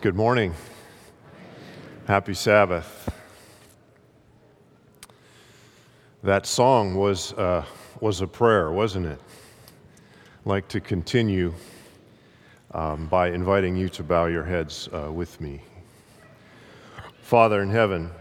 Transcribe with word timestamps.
Good 0.00 0.14
morning. 0.14 0.54
Happy 2.06 2.32
Sabbath. 2.32 3.12
That 6.22 6.46
song 6.46 6.94
was, 6.94 7.32
uh, 7.32 7.64
was 7.98 8.20
a 8.20 8.28
prayer, 8.28 8.70
wasn't 8.70 9.06
it? 9.06 9.20
I'd 9.20 10.46
like 10.46 10.68
to 10.68 10.80
continue 10.80 11.52
um, 12.70 13.08
by 13.08 13.30
inviting 13.30 13.74
you 13.74 13.88
to 13.88 14.04
bow 14.04 14.26
your 14.26 14.44
heads 14.44 14.88
uh, 14.92 15.10
with 15.10 15.40
me. 15.40 15.62
Father 17.20 17.60
in 17.60 17.70
heaven, 17.70 18.12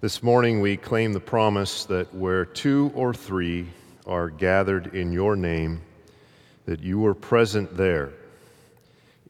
this 0.00 0.22
morning 0.22 0.60
we 0.60 0.76
claim 0.76 1.12
the 1.12 1.18
promise 1.18 1.84
that 1.86 2.14
where 2.14 2.44
two 2.44 2.92
or 2.94 3.12
three 3.12 3.66
are 4.06 4.30
gathered 4.30 4.94
in 4.94 5.10
your 5.10 5.34
name, 5.34 5.80
that 6.64 6.78
you 6.78 7.04
are 7.06 7.14
present 7.14 7.76
there 7.76 8.12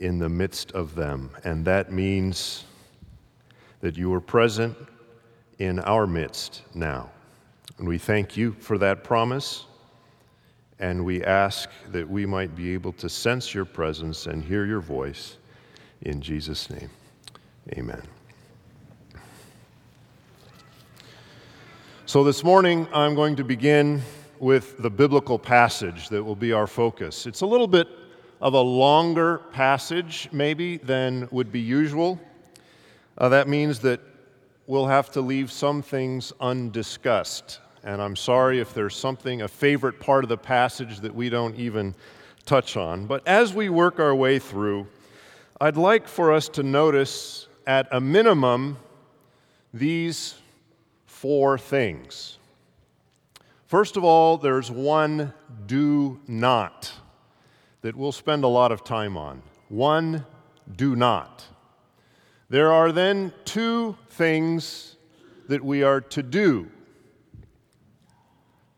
in 0.00 0.18
the 0.18 0.28
midst 0.28 0.72
of 0.72 0.94
them. 0.94 1.30
And 1.44 1.64
that 1.66 1.92
means 1.92 2.64
that 3.80 3.96
you 3.96 4.12
are 4.14 4.20
present 4.20 4.76
in 5.58 5.78
our 5.80 6.06
midst 6.06 6.62
now. 6.74 7.10
And 7.78 7.86
we 7.86 7.98
thank 7.98 8.36
you 8.36 8.52
for 8.52 8.78
that 8.78 9.04
promise. 9.04 9.66
And 10.78 11.04
we 11.04 11.22
ask 11.22 11.68
that 11.92 12.08
we 12.08 12.24
might 12.24 12.56
be 12.56 12.72
able 12.72 12.92
to 12.94 13.08
sense 13.08 13.54
your 13.54 13.66
presence 13.66 14.26
and 14.26 14.42
hear 14.42 14.64
your 14.64 14.80
voice. 14.80 15.36
In 16.00 16.22
Jesus' 16.22 16.70
name, 16.70 16.88
amen. 17.72 18.02
So, 22.06 22.24
this 22.24 22.42
morning 22.42 22.88
I'm 22.94 23.14
going 23.14 23.36
to 23.36 23.44
begin 23.44 24.00
with 24.38 24.78
the 24.78 24.88
biblical 24.88 25.38
passage 25.38 26.08
that 26.08 26.24
will 26.24 26.34
be 26.34 26.52
our 26.52 26.66
focus. 26.66 27.26
It's 27.26 27.42
a 27.42 27.46
little 27.46 27.68
bit 27.68 27.86
of 28.40 28.54
a 28.54 28.60
longer 28.60 29.38
passage, 29.52 30.28
maybe, 30.32 30.78
than 30.78 31.28
would 31.30 31.52
be 31.52 31.60
usual. 31.60 32.18
Uh, 33.18 33.28
that 33.28 33.48
means 33.48 33.80
that 33.80 34.00
we'll 34.66 34.86
have 34.86 35.10
to 35.10 35.20
leave 35.20 35.52
some 35.52 35.82
things 35.82 36.32
undiscussed. 36.40 37.60
And 37.84 38.00
I'm 38.00 38.16
sorry 38.16 38.60
if 38.60 38.72
there's 38.72 38.96
something, 38.96 39.42
a 39.42 39.48
favorite 39.48 40.00
part 40.00 40.24
of 40.24 40.28
the 40.28 40.38
passage 40.38 41.00
that 41.00 41.14
we 41.14 41.28
don't 41.28 41.56
even 41.56 41.94
touch 42.46 42.76
on. 42.76 43.06
But 43.06 43.26
as 43.26 43.52
we 43.52 43.68
work 43.68 43.98
our 44.00 44.14
way 44.14 44.38
through, 44.38 44.86
I'd 45.60 45.76
like 45.76 46.08
for 46.08 46.32
us 46.32 46.48
to 46.50 46.62
notice, 46.62 47.46
at 47.66 47.88
a 47.90 48.00
minimum, 48.00 48.78
these 49.74 50.34
four 51.06 51.58
things. 51.58 52.38
First 53.66 53.98
of 53.98 54.04
all, 54.04 54.38
there's 54.38 54.70
one 54.70 55.34
do 55.66 56.20
not 56.26 56.92
that 57.82 57.96
we'll 57.96 58.12
spend 58.12 58.44
a 58.44 58.48
lot 58.48 58.72
of 58.72 58.84
time 58.84 59.16
on. 59.16 59.42
One, 59.68 60.26
do 60.76 60.96
not. 60.96 61.44
There 62.48 62.72
are 62.72 62.92
then 62.92 63.32
two 63.44 63.96
things 64.10 64.96
that 65.48 65.64
we 65.64 65.82
are 65.82 66.00
to 66.00 66.22
do. 66.22 66.70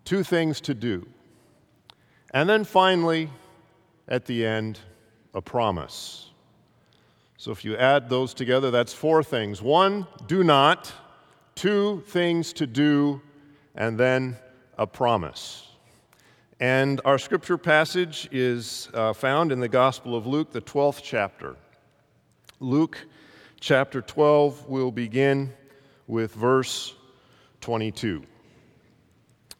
Two 0.04 0.22
things 0.22 0.60
to 0.62 0.74
do. 0.74 1.06
And 2.34 2.48
then 2.48 2.64
finally, 2.64 3.30
at 4.08 4.26
the 4.26 4.44
end, 4.44 4.78
a 5.34 5.40
promise. 5.40 6.30
So 7.36 7.50
if 7.50 7.64
you 7.64 7.76
add 7.76 8.08
those 8.08 8.34
together, 8.34 8.70
that's 8.70 8.92
four 8.92 9.22
things. 9.22 9.60
One, 9.62 10.06
do 10.26 10.44
not. 10.44 10.92
Two, 11.54 12.02
things 12.06 12.52
to 12.54 12.66
do. 12.66 13.20
And 13.74 13.98
then 13.98 14.36
a 14.78 14.86
promise. 14.86 15.71
And 16.62 17.00
our 17.04 17.18
scripture 17.18 17.58
passage 17.58 18.28
is 18.30 18.88
uh, 18.94 19.14
found 19.14 19.50
in 19.50 19.58
the 19.58 19.68
Gospel 19.68 20.14
of 20.14 20.28
Luke, 20.28 20.52
the 20.52 20.60
12th 20.60 21.00
chapter. 21.02 21.56
Luke 22.60 23.04
chapter 23.58 24.00
12 24.00 24.68
will 24.68 24.92
begin 24.92 25.52
with 26.06 26.32
verse 26.34 26.94
22. 27.62 28.22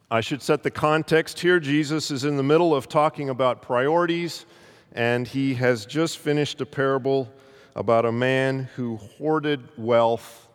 I 0.09 0.21
should 0.21 0.41
set 0.41 0.63
the 0.63 0.71
context 0.71 1.41
here. 1.41 1.59
Jesus 1.59 2.09
is 2.09 2.23
in 2.23 2.37
the 2.37 2.43
middle 2.43 2.73
of 2.73 2.87
talking 2.87 3.27
about 3.27 3.61
priorities, 3.61 4.45
and 4.93 5.27
he 5.27 5.53
has 5.55 5.85
just 5.85 6.19
finished 6.19 6.61
a 6.61 6.65
parable 6.65 7.29
about 7.75 8.05
a 8.05 8.13
man 8.13 8.69
who 8.77 8.95
hoarded 8.95 9.59
wealth 9.77 10.47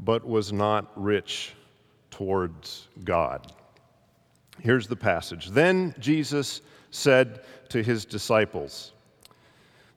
but 0.00 0.26
was 0.26 0.52
not 0.52 0.90
rich 0.96 1.54
towards 2.10 2.88
God. 3.04 3.52
Here's 4.60 4.88
the 4.88 4.96
passage. 4.96 5.50
Then 5.50 5.94
Jesus 5.98 6.62
said 6.90 7.40
to 7.68 7.82
his 7.82 8.04
disciples, 8.04 8.92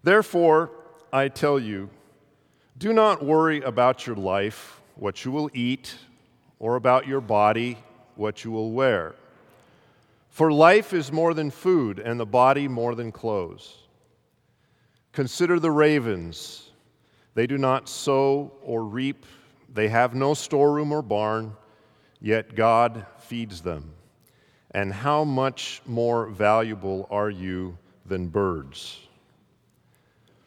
Therefore, 0.04 0.72
I 1.12 1.30
tell 1.30 1.60
you, 1.60 1.90
do 2.78 2.94
not 2.94 3.24
worry 3.24 3.62
about 3.62 4.06
your 4.06 4.16
life, 4.16 4.82
what 4.96 5.26
you 5.26 5.32
will 5.32 5.50
eat, 5.54 5.96
or 6.60 6.76
about 6.76 7.08
your 7.08 7.22
body, 7.22 7.78
what 8.16 8.44
you 8.44 8.52
will 8.52 8.72
wear. 8.72 9.16
For 10.30 10.52
life 10.52 10.94
is 10.94 11.12
more 11.12 11.34
than 11.34 11.50
food, 11.52 12.00
and 12.00 12.20
the 12.20 12.26
body 12.26 12.68
more 12.68 12.96
than 12.96 13.12
clothes. 13.12 13.78
Consider 15.12 15.60
the 15.60 15.72
ravens. 15.72 16.70
They 17.34 17.48
do 17.48 17.58
not 17.58 17.90
sow 17.90 18.54
or 18.62 18.86
reap, 18.86 19.26
they 19.74 19.90
have 19.90 20.14
no 20.14 20.34
storeroom 20.34 20.92
or 20.92 21.02
barn, 21.02 21.56
yet 22.20 22.56
God 22.56 23.06
feeds 23.20 23.62
them 23.62 23.94
and 24.74 24.94
how 24.94 25.24
much 25.24 25.82
more 25.86 26.28
valuable 26.28 27.08
are 27.12 27.30
you 27.30 27.78
than 28.06 28.28
birds? 28.28 29.00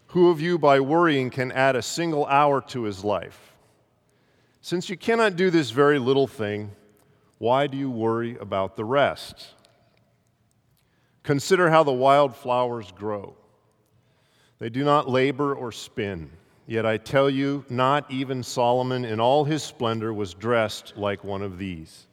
Who 0.09 0.31
of 0.31 0.41
you, 0.41 0.59
by 0.59 0.81
worrying, 0.81 1.31
can 1.31 1.53
add 1.53 1.77
a 1.77 1.83
single 1.83 2.25
hour 2.27 2.61
to 2.69 2.85
his 2.85 3.05
life? 3.05 3.53
Since 4.61 4.89
you 4.89 4.97
cannot 4.97 5.37
do 5.37 5.51
this 5.51 5.71
very 5.71 5.99
little 5.99 6.27
thing, 6.27 6.71
why 7.39 7.67
do 7.67 7.77
you 7.77 7.91
worry 7.91 8.37
about 8.39 8.77
the 8.77 8.85
rest? 8.85 9.49
Consider 11.23 11.69
how 11.69 11.83
the 11.83 11.93
wild 11.93 12.37
flowers 12.37 12.93
grow. 12.93 13.35
They 14.59 14.69
do 14.71 14.85
not 14.85 15.09
labor 15.09 15.55
or 15.55 15.73
spin. 15.73 16.31
Yet 16.67 16.87
I 16.87 16.97
tell 16.97 17.29
you, 17.29 17.65
not 17.69 18.11
even 18.11 18.43
Solomon 18.43 19.05
in 19.05 19.21
all 19.21 19.45
his 19.45 19.63
splendor 19.63 20.15
was 20.15 20.33
dressed 20.33 20.95
like 20.97 21.25
one 21.25 21.43
of 21.43 21.59
these. 21.59 22.07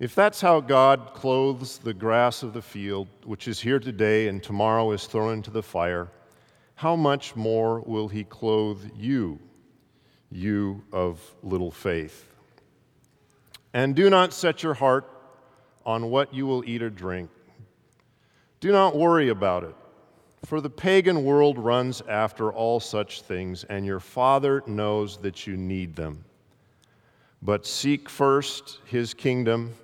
If 0.00 0.14
that's 0.14 0.40
how 0.40 0.60
God 0.60 1.12
clothes 1.12 1.76
the 1.76 1.92
grass 1.92 2.42
of 2.42 2.54
the 2.54 2.62
field, 2.62 3.06
which 3.26 3.46
is 3.46 3.60
here 3.60 3.78
today 3.78 4.28
and 4.28 4.42
tomorrow 4.42 4.92
is 4.92 5.04
thrown 5.04 5.34
into 5.34 5.50
the 5.50 5.62
fire, 5.62 6.08
how 6.74 6.96
much 6.96 7.36
more 7.36 7.80
will 7.80 8.08
He 8.08 8.24
clothe 8.24 8.90
you, 8.96 9.38
you 10.30 10.82
of 10.90 11.20
little 11.42 11.70
faith? 11.70 12.32
And 13.74 13.94
do 13.94 14.08
not 14.08 14.32
set 14.32 14.62
your 14.62 14.72
heart 14.72 15.06
on 15.84 16.08
what 16.08 16.32
you 16.32 16.46
will 16.46 16.64
eat 16.66 16.82
or 16.82 16.88
drink. 16.88 17.28
Do 18.60 18.72
not 18.72 18.96
worry 18.96 19.28
about 19.28 19.64
it, 19.64 19.76
for 20.46 20.62
the 20.62 20.70
pagan 20.70 21.24
world 21.24 21.58
runs 21.58 22.00
after 22.08 22.50
all 22.50 22.80
such 22.80 23.20
things, 23.20 23.64
and 23.64 23.84
your 23.84 24.00
Father 24.00 24.62
knows 24.66 25.18
that 25.18 25.46
you 25.46 25.58
need 25.58 25.94
them. 25.94 26.24
But 27.42 27.66
seek 27.66 28.08
first 28.08 28.78
His 28.86 29.12
kingdom 29.12 29.74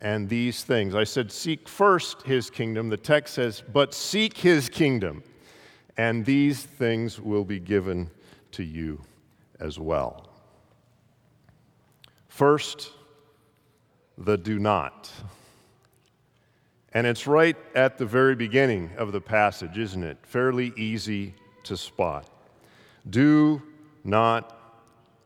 and 0.00 0.28
these 0.28 0.64
things. 0.64 0.94
I 0.94 1.04
said, 1.04 1.32
Seek 1.32 1.68
first 1.68 2.22
his 2.22 2.50
kingdom. 2.50 2.88
The 2.88 2.96
text 2.96 3.34
says, 3.34 3.62
But 3.72 3.94
seek 3.94 4.36
his 4.38 4.68
kingdom, 4.68 5.22
and 5.96 6.24
these 6.24 6.62
things 6.62 7.20
will 7.20 7.44
be 7.44 7.58
given 7.58 8.10
to 8.52 8.62
you 8.62 9.00
as 9.60 9.78
well. 9.78 10.28
First, 12.28 12.92
the 14.16 14.36
do 14.36 14.58
not. 14.58 15.10
And 16.92 17.06
it's 17.06 17.26
right 17.26 17.56
at 17.74 17.98
the 17.98 18.06
very 18.06 18.34
beginning 18.34 18.90
of 18.96 19.12
the 19.12 19.20
passage, 19.20 19.76
isn't 19.76 20.02
it? 20.02 20.18
Fairly 20.22 20.72
easy 20.76 21.34
to 21.64 21.76
spot. 21.76 22.28
Do 23.10 23.62
not 24.04 24.58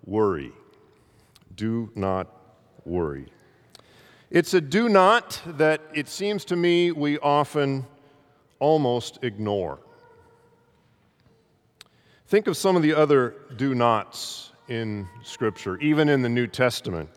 worry. 0.04 0.52
Do 1.54 1.90
not 1.94 2.28
worry. 2.84 3.26
It's 4.32 4.54
a 4.54 4.62
do 4.62 4.88
not 4.88 5.42
that 5.44 5.82
it 5.92 6.08
seems 6.08 6.46
to 6.46 6.56
me 6.56 6.90
we 6.90 7.18
often 7.18 7.84
almost 8.60 9.18
ignore. 9.20 9.78
Think 12.28 12.46
of 12.46 12.56
some 12.56 12.74
of 12.74 12.80
the 12.80 12.94
other 12.94 13.34
do 13.56 13.74
nots 13.74 14.52
in 14.68 15.06
Scripture, 15.22 15.76
even 15.80 16.08
in 16.08 16.22
the 16.22 16.30
New 16.30 16.46
Testament. 16.46 17.10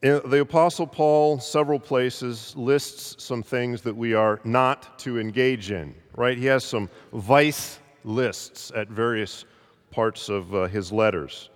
The 0.00 0.40
Apostle 0.40 0.86
Paul, 0.86 1.38
several 1.38 1.78
places, 1.78 2.56
lists 2.56 3.22
some 3.22 3.42
things 3.42 3.82
that 3.82 3.94
we 3.94 4.14
are 4.14 4.40
not 4.44 4.98
to 5.00 5.20
engage 5.20 5.70
in, 5.70 5.94
right? 6.16 6.38
He 6.38 6.46
has 6.46 6.64
some 6.64 6.88
vice 7.12 7.80
lists 8.02 8.72
at 8.74 8.88
various 8.88 9.44
parts 9.90 10.30
of 10.30 10.54
uh, 10.54 10.68
his 10.68 10.90
letters. 10.90 11.50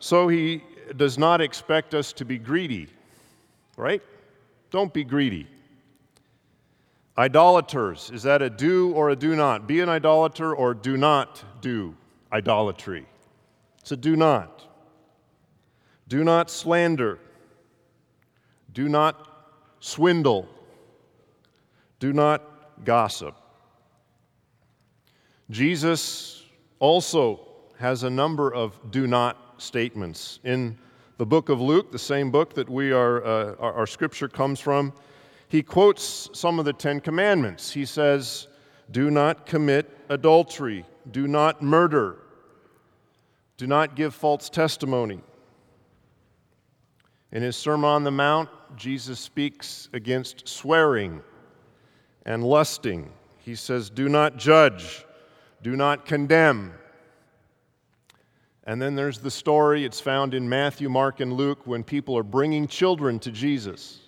So 0.00 0.26
he 0.26 0.64
does 0.96 1.18
not 1.18 1.40
expect 1.40 1.94
us 1.94 2.12
to 2.14 2.24
be 2.24 2.38
greedy, 2.38 2.88
right? 3.76 4.02
Don't 4.70 4.92
be 4.92 5.04
greedy. 5.04 5.46
Idolaters, 7.18 8.10
is 8.14 8.22
that 8.22 8.40
a 8.40 8.48
do 8.48 8.92
or 8.92 9.10
a 9.10 9.16
do 9.16 9.36
not? 9.36 9.66
Be 9.66 9.80
an 9.80 9.88
idolater 9.88 10.54
or 10.54 10.74
do 10.74 10.96
not 10.96 11.44
do 11.60 11.94
idolatry? 12.32 13.06
It's 13.80 13.92
a 13.92 13.96
do 13.96 14.16
not. 14.16 14.64
Do 16.08 16.24
not 16.24 16.50
slander. 16.50 17.18
Do 18.72 18.88
not 18.88 19.28
swindle. 19.80 20.48
Do 21.98 22.12
not 22.12 22.42
gossip. 22.84 23.34
Jesus 25.50 26.44
also 26.78 27.46
has 27.78 28.02
a 28.02 28.10
number 28.10 28.52
of 28.52 28.78
do 28.90 29.06
not 29.06 29.49
statements. 29.60 30.40
In 30.44 30.78
the 31.18 31.26
book 31.26 31.48
of 31.48 31.60
Luke, 31.60 31.92
the 31.92 31.98
same 31.98 32.30
book 32.30 32.54
that 32.54 32.68
we 32.68 32.92
are, 32.92 33.24
uh, 33.24 33.54
our, 33.58 33.72
our 33.74 33.86
scripture 33.86 34.28
comes 34.28 34.58
from, 34.58 34.92
he 35.48 35.62
quotes 35.62 36.30
some 36.32 36.58
of 36.58 36.64
the 36.64 36.72
Ten 36.72 37.00
Commandments. 37.00 37.72
He 37.72 37.84
says, 37.84 38.46
Do 38.90 39.10
not 39.10 39.46
commit 39.46 39.90
adultery, 40.08 40.84
do 41.10 41.26
not 41.26 41.60
murder, 41.60 42.18
do 43.56 43.66
not 43.66 43.96
give 43.96 44.14
false 44.14 44.48
testimony. 44.48 45.20
In 47.32 47.42
his 47.42 47.56
Sermon 47.56 47.84
on 47.84 48.04
the 48.04 48.10
Mount, 48.10 48.48
Jesus 48.76 49.20
speaks 49.20 49.88
against 49.92 50.48
swearing 50.48 51.20
and 52.24 52.44
lusting. 52.44 53.12
He 53.38 53.54
says, 53.54 53.90
Do 53.90 54.08
not 54.08 54.36
judge, 54.36 55.04
do 55.62 55.76
not 55.76 56.06
condemn. 56.06 56.72
And 58.64 58.80
then 58.80 58.94
there's 58.94 59.18
the 59.18 59.30
story, 59.30 59.84
it's 59.84 60.00
found 60.00 60.34
in 60.34 60.48
Matthew, 60.48 60.88
Mark, 60.88 61.20
and 61.20 61.32
Luke, 61.32 61.66
when 61.66 61.82
people 61.82 62.16
are 62.16 62.22
bringing 62.22 62.68
children 62.68 63.18
to 63.20 63.30
Jesus 63.30 64.00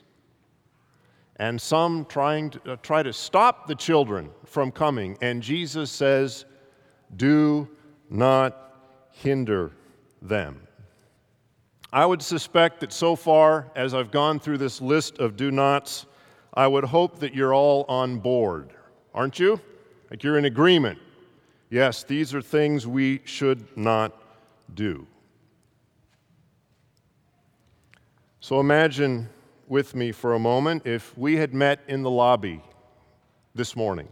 and 1.36 1.60
some 1.60 2.04
trying 2.04 2.50
to, 2.50 2.72
uh, 2.72 2.76
try 2.76 3.02
to 3.02 3.12
stop 3.12 3.66
the 3.66 3.74
children 3.74 4.30
from 4.44 4.70
coming. 4.70 5.16
And 5.22 5.42
Jesus 5.42 5.90
says, 5.90 6.44
Do 7.16 7.68
not 8.10 8.56
hinder 9.10 9.72
them. 10.20 10.66
I 11.92 12.06
would 12.06 12.22
suspect 12.22 12.80
that 12.80 12.92
so 12.92 13.16
far, 13.16 13.70
as 13.74 13.94
I've 13.94 14.10
gone 14.10 14.38
through 14.38 14.58
this 14.58 14.80
list 14.80 15.18
of 15.18 15.36
do 15.36 15.50
nots, 15.50 16.06
I 16.54 16.66
would 16.66 16.84
hope 16.84 17.18
that 17.20 17.34
you're 17.34 17.54
all 17.54 17.84
on 17.88 18.18
board, 18.18 18.72
aren't 19.14 19.38
you? 19.38 19.60
Like 20.10 20.22
you're 20.22 20.38
in 20.38 20.44
agreement. 20.44 20.98
Yes, 21.70 22.04
these 22.04 22.34
are 22.34 22.42
things 22.42 22.86
we 22.86 23.20
should 23.24 23.76
not 23.76 24.21
do. 24.74 25.06
So 28.40 28.60
imagine 28.60 29.28
with 29.68 29.94
me 29.94 30.12
for 30.12 30.34
a 30.34 30.38
moment 30.38 30.86
if 30.86 31.16
we 31.16 31.36
had 31.36 31.54
met 31.54 31.80
in 31.86 32.02
the 32.02 32.10
lobby 32.10 32.60
this 33.54 33.76
morning 33.76 34.08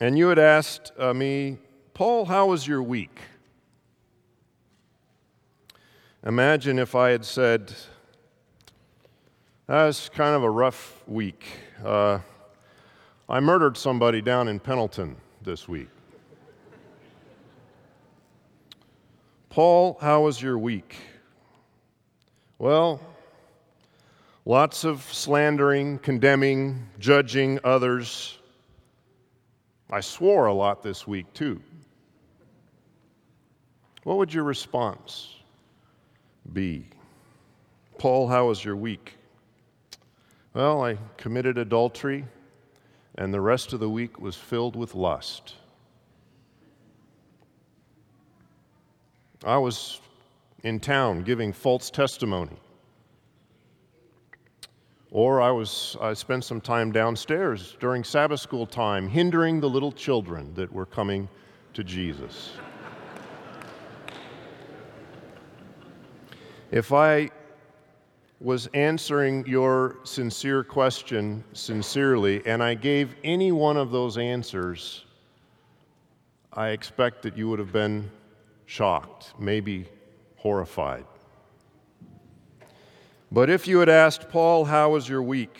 and 0.00 0.16
you 0.16 0.28
had 0.28 0.38
asked 0.38 0.92
uh, 0.98 1.12
me, 1.12 1.58
Paul, 1.92 2.24
how 2.24 2.46
was 2.46 2.66
your 2.66 2.82
week? 2.82 3.20
Imagine 6.24 6.78
if 6.78 6.94
I 6.94 7.10
had 7.10 7.24
said, 7.24 7.72
that 9.66 9.84
was 9.84 10.08
kind 10.08 10.34
of 10.34 10.42
a 10.42 10.50
rough 10.50 11.02
week. 11.06 11.44
Uh, 11.84 12.20
I 13.28 13.40
murdered 13.40 13.76
somebody 13.76 14.22
down 14.22 14.48
in 14.48 14.58
Pendleton 14.58 15.16
this 15.42 15.68
week. 15.68 15.88
Paul, 19.50 19.98
how 20.00 20.22
was 20.22 20.40
your 20.40 20.58
week? 20.58 20.96
Well, 22.58 23.00
Lots 24.46 24.84
of 24.84 25.02
slandering, 25.02 25.98
condemning, 25.98 26.88
judging 26.98 27.60
others. 27.62 28.38
I 29.90 30.00
swore 30.00 30.46
a 30.46 30.52
lot 30.52 30.82
this 30.82 31.06
week, 31.06 31.32
too. 31.34 31.60
What 34.02 34.16
would 34.16 34.32
your 34.32 34.44
response 34.44 35.36
be? 36.52 36.86
Paul, 37.98 38.28
how 38.28 38.48
was 38.48 38.64
your 38.64 38.76
week? 38.76 39.18
Well, 40.54 40.82
I 40.82 40.96
committed 41.18 41.58
adultery, 41.58 42.24
and 43.16 43.32
the 43.32 43.42
rest 43.42 43.74
of 43.74 43.80
the 43.80 43.90
week 43.90 44.18
was 44.18 44.36
filled 44.36 44.74
with 44.74 44.94
lust. 44.94 45.54
I 49.44 49.56
was 49.56 50.00
in 50.64 50.80
town 50.80 51.22
giving 51.22 51.52
false 51.52 51.90
testimony. 51.90 52.56
Or 55.10 55.40
I, 55.40 55.50
was, 55.50 55.96
I 56.00 56.12
spent 56.12 56.44
some 56.44 56.60
time 56.60 56.92
downstairs 56.92 57.76
during 57.80 58.04
Sabbath 58.04 58.40
school 58.40 58.66
time, 58.66 59.08
hindering 59.08 59.58
the 59.60 59.68
little 59.68 59.92
children 59.92 60.52
that 60.54 60.70
were 60.70 60.86
coming 60.86 61.28
to 61.72 61.82
Jesus. 61.82 62.52
if 66.70 66.92
I 66.92 67.30
was 68.40 68.68
answering 68.74 69.44
your 69.46 69.96
sincere 70.04 70.62
question 70.62 71.42
sincerely, 71.54 72.46
and 72.46 72.62
I 72.62 72.74
gave 72.74 73.14
any 73.24 73.52
one 73.52 73.76
of 73.76 73.90
those 73.90 74.16
answers, 74.16 75.06
I 76.52 76.68
expect 76.68 77.22
that 77.22 77.36
you 77.36 77.48
would 77.48 77.58
have 77.58 77.72
been 77.72 78.10
shocked, 78.70 79.34
maybe 79.36 79.84
horrified. 80.36 81.04
But 83.32 83.50
if 83.50 83.66
you 83.66 83.80
had 83.80 83.88
asked, 83.88 84.28
Paul, 84.28 84.64
how 84.64 84.90
was 84.90 85.08
your 85.08 85.24
week? 85.24 85.58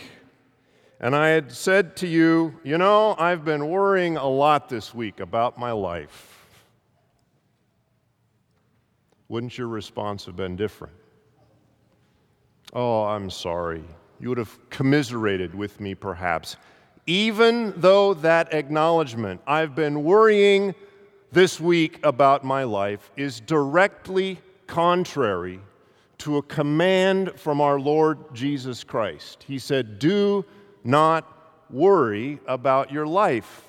And 1.00 1.16
I 1.16 1.30
had 1.30 1.50
said 1.50 1.96
to 1.96 2.06
you, 2.06 2.54
you 2.62 2.78
know, 2.78 3.16
I've 3.18 3.44
been 3.44 3.68
worrying 3.68 4.16
a 4.16 4.28
lot 4.28 4.68
this 4.68 4.94
week 4.94 5.18
about 5.18 5.58
my 5.58 5.72
life, 5.72 6.46
wouldn't 9.28 9.58
your 9.58 9.66
response 9.66 10.24
have 10.26 10.36
been 10.36 10.54
different? 10.54 10.94
Oh, 12.72 13.02
I'm 13.02 13.28
sorry. 13.28 13.82
You 14.20 14.28
would 14.28 14.38
have 14.38 14.70
commiserated 14.70 15.52
with 15.52 15.80
me, 15.80 15.96
perhaps. 15.96 16.54
Even 17.08 17.74
though 17.76 18.14
that 18.14 18.54
acknowledgement, 18.54 19.40
I've 19.48 19.74
been 19.74 20.04
worrying 20.04 20.76
this 21.32 21.60
week 21.60 22.00
about 22.02 22.44
my 22.44 22.64
life, 22.64 23.10
is 23.16 23.40
directly 23.40 24.38
contrary 24.66 25.60
to 26.18 26.36
a 26.36 26.42
command 26.42 27.32
from 27.36 27.60
our 27.60 27.80
Lord 27.80 28.18
Jesus 28.34 28.84
Christ. 28.84 29.44
He 29.46 29.58
said, 29.58 29.98
Do 29.98 30.44
not 30.84 31.26
worry 31.70 32.38
about 32.46 32.92
your 32.92 33.06
life. 33.06 33.68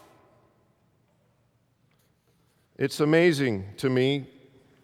It's 2.78 3.00
amazing 3.00 3.66
to 3.78 3.90
me. 3.90 4.28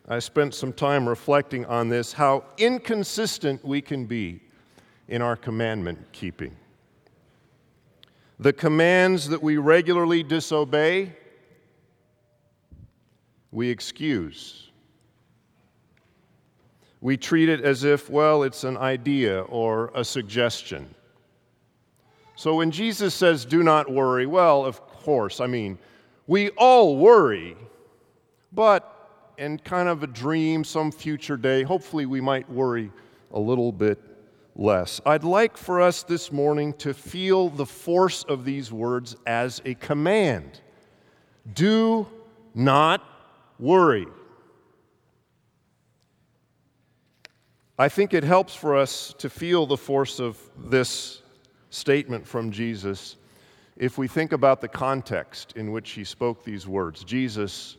I 0.07 0.19
spent 0.19 0.53
some 0.53 0.71
time 0.71 1.09
reflecting 1.09 1.65
on 1.65 1.89
this 1.89 2.13
how 2.13 2.45
inconsistent 2.57 3.65
we 3.65 3.81
can 3.81 4.05
be 4.05 4.39
in 5.07 5.21
our 5.21 5.35
commandment 5.35 5.99
keeping. 6.11 6.55
The 8.39 8.53
commands 8.53 9.27
that 9.29 9.41
we 9.41 9.57
regularly 9.57 10.23
disobey, 10.23 11.15
we 13.51 13.69
excuse 13.69 14.67
we 17.01 17.15
treat 17.15 17.49
it 17.49 17.61
as 17.61 17.83
if, 17.83 18.09
well, 18.09 18.43
it's 18.43 18.63
an 18.63 18.77
idea 18.77 19.41
or 19.43 19.91
a 19.93 20.03
suggestion. 20.03 20.93
So 22.35 22.55
when 22.55 22.71
Jesus 22.71 23.13
says, 23.13 23.45
do 23.45 23.63
not 23.63 23.91
worry, 23.91 24.25
well, 24.25 24.65
of 24.65 24.85
course, 24.87 25.39
I 25.39 25.47
mean, 25.47 25.77
we 26.25 26.49
all 26.51 26.97
worry, 26.97 27.55
but 28.51 29.33
in 29.37 29.59
kind 29.59 29.87
of 29.87 30.03
a 30.03 30.07
dream, 30.07 30.63
some 30.63 30.91
future 30.91 31.37
day, 31.37 31.63
hopefully 31.63 32.05
we 32.05 32.19
might 32.19 32.49
worry 32.49 32.91
a 33.31 33.39
little 33.39 33.71
bit 33.71 33.99
less. 34.55 34.99
I'd 35.05 35.23
like 35.23 35.55
for 35.55 35.81
us 35.81 36.01
this 36.01 36.31
morning 36.31 36.73
to 36.73 36.93
feel 36.93 37.49
the 37.49 37.65
force 37.65 38.23
of 38.23 38.43
these 38.43 38.71
words 38.71 39.15
as 39.27 39.61
a 39.65 39.75
command. 39.75 40.61
Do 41.53 42.07
not 42.55 43.16
worry. 43.59 44.07
I 47.79 47.89
think 47.89 48.13
it 48.13 48.23
helps 48.23 48.55
for 48.55 48.75
us 48.75 49.13
to 49.19 49.29
feel 49.29 49.65
the 49.65 49.77
force 49.77 50.19
of 50.19 50.39
this 50.57 51.21
statement 51.69 52.27
from 52.27 52.51
Jesus 52.51 53.17
if 53.75 53.97
we 53.97 54.07
think 54.07 54.31
about 54.31 54.61
the 54.61 54.67
context 54.67 55.53
in 55.55 55.71
which 55.71 55.91
he 55.91 56.03
spoke 56.03 56.43
these 56.43 56.67
words. 56.67 57.03
Jesus 57.03 57.77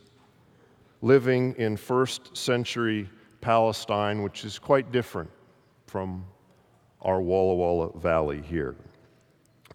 living 1.02 1.54
in 1.58 1.76
first 1.76 2.36
century 2.36 3.08
Palestine, 3.40 4.22
which 4.22 4.44
is 4.44 4.58
quite 4.58 4.92
different 4.92 5.30
from 5.86 6.24
our 7.02 7.20
Walla 7.20 7.54
Walla 7.54 7.98
Valley 7.98 8.42
here. 8.42 8.76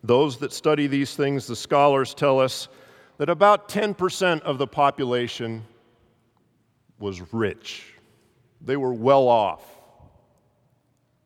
Those 0.04 0.38
that 0.38 0.52
study 0.52 0.88
these 0.88 1.16
things, 1.16 1.48
the 1.48 1.56
scholars 1.56 2.14
tell 2.14 2.40
us 2.40 2.68
that 3.18 3.30
about 3.30 3.70
10% 3.70 4.42
of 4.42 4.58
the 4.58 4.68
population 4.68 5.66
was 7.04 7.34
rich. 7.34 7.84
They 8.62 8.78
were 8.78 8.94
well 8.94 9.28
off. 9.28 9.62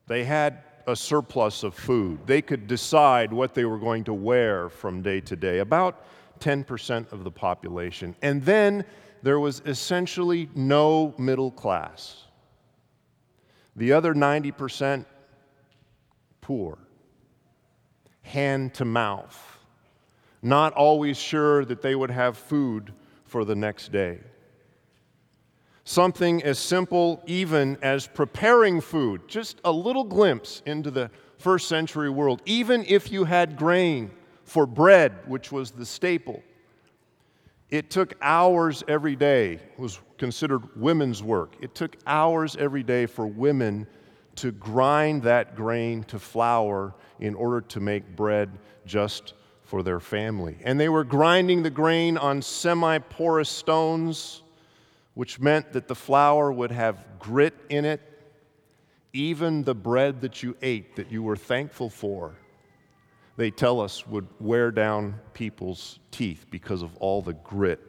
They 0.07 0.23
had 0.23 0.63
a 0.87 0.95
surplus 0.95 1.61
of 1.61 1.75
food. 1.75 2.25
They 2.25 2.41
could 2.41 2.65
decide 2.65 3.31
what 3.31 3.53
they 3.53 3.63
were 3.63 3.77
going 3.77 4.03
to 4.05 4.13
wear 4.13 4.69
from 4.69 5.03
day 5.03 5.21
to 5.21 5.35
day, 5.35 5.59
about 5.59 6.03
10% 6.39 7.11
of 7.11 7.23
the 7.23 7.29
population. 7.29 8.15
And 8.23 8.43
then 8.43 8.85
there 9.21 9.39
was 9.39 9.61
essentially 9.67 10.49
no 10.55 11.13
middle 11.19 11.51
class. 11.51 12.23
The 13.75 13.93
other 13.93 14.15
90% 14.15 15.05
poor, 16.41 16.79
hand 18.23 18.73
to 18.73 18.85
mouth, 18.85 19.59
not 20.41 20.73
always 20.73 21.17
sure 21.17 21.63
that 21.65 21.83
they 21.83 21.93
would 21.93 22.09
have 22.09 22.35
food 22.35 22.93
for 23.25 23.45
the 23.45 23.55
next 23.55 23.91
day. 23.91 24.21
Something 25.89 26.43
as 26.43 26.59
simple 26.59 27.23
even 27.27 27.77
as 27.81 28.07
preparing 28.07 28.81
food, 28.81 29.21
just 29.29 29.61
a 29.63 29.71
little 29.71 30.03
glimpse 30.03 30.61
into 30.65 30.91
the 30.91 31.09
first 31.37 31.69
century 31.69 32.09
world, 32.09 32.41
even 32.45 32.83
if 32.89 33.09
you 33.09 33.23
had 33.23 33.55
grain 33.55 34.11
for 34.43 34.65
bread, 34.65 35.13
which 35.27 35.49
was 35.49 35.71
the 35.71 35.85
staple. 35.85 36.43
It 37.69 37.89
took 37.89 38.15
hours 38.21 38.83
every 38.89 39.15
day, 39.15 39.53
it 39.53 39.79
was 39.79 40.01
considered 40.17 40.63
women's 40.75 41.23
work. 41.23 41.55
It 41.61 41.73
took 41.73 41.95
hours 42.05 42.57
every 42.57 42.83
day 42.83 43.05
for 43.05 43.25
women 43.25 43.87
to 44.35 44.51
grind 44.51 45.23
that 45.23 45.55
grain 45.55 46.03
to 46.03 46.19
flour 46.19 46.95
in 47.21 47.33
order 47.33 47.61
to 47.61 47.79
make 47.79 48.13
bread 48.13 48.49
just 48.85 49.35
for 49.63 49.83
their 49.83 50.01
family. 50.01 50.57
And 50.65 50.77
they 50.77 50.89
were 50.89 51.05
grinding 51.05 51.63
the 51.63 51.69
grain 51.69 52.17
on 52.17 52.41
semi 52.41 52.97
porous 52.97 53.49
stones, 53.49 54.43
which 55.17 55.39
meant 55.39 55.73
that 55.73 55.87
the 55.87 55.95
flour 55.95 56.51
would 56.51 56.69
have 56.69 57.03
grit 57.17 57.55
in 57.69 57.85
it. 57.85 57.99
Even 59.13 59.63
the 59.63 59.73
bread 59.73 60.21
that 60.21 60.43
you 60.43 60.55
ate 60.61 60.95
that 60.95 61.11
you 61.11 61.23
were 61.23 61.35
thankful 61.35 61.89
for, 61.89 62.35
they 63.35 63.49
tell 63.49 63.81
us, 63.81 64.05
would 64.05 64.27
wear 64.39 64.69
down 64.69 65.19
people's 65.33 65.97
teeth 66.11 66.45
because 66.51 66.83
of 66.83 66.95
all 66.97 67.23
the 67.23 67.33
grit 67.33 67.79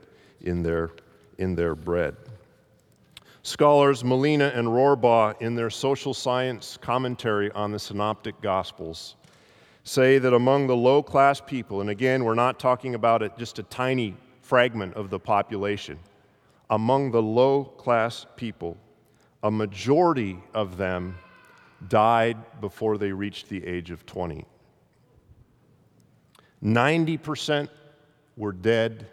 in 0.40 0.62
their, 0.62 0.90
in 1.36 1.54
their 1.54 1.74
bread. 1.74 2.16
Scholars 3.42 4.02
Malina 4.02 4.56
and 4.56 4.66
Rohrbaugh, 4.66 5.38
in 5.42 5.54
their 5.54 5.68
social 5.68 6.14
science 6.14 6.78
commentary 6.80 7.52
on 7.52 7.72
the 7.72 7.78
Synoptic 7.78 8.40
Gospels, 8.40 9.16
say 9.84 10.16
that 10.16 10.32
among 10.32 10.66
the 10.66 10.76
low 10.76 11.02
class 11.02 11.42
people, 11.42 11.82
and 11.82 11.90
again, 11.90 12.24
we're 12.24 12.34
not 12.34 12.58
talking 12.58 12.94
about 12.94 13.22
it, 13.22 13.36
just 13.36 13.58
a 13.58 13.64
tiny 13.64 14.16
fragment 14.40 14.94
of 14.94 15.10
the 15.10 15.20
population, 15.20 15.98
among 16.70 17.10
the 17.10 17.22
low 17.22 17.64
class 17.64 18.26
people, 18.36 18.76
a 19.42 19.50
majority 19.50 20.38
of 20.54 20.76
them 20.76 21.16
died 21.88 22.36
before 22.60 22.98
they 22.98 23.12
reached 23.12 23.48
the 23.48 23.64
age 23.64 23.90
of 23.90 24.04
20. 24.04 24.44
90% 26.62 27.68
were 28.36 28.52
dead 28.52 29.06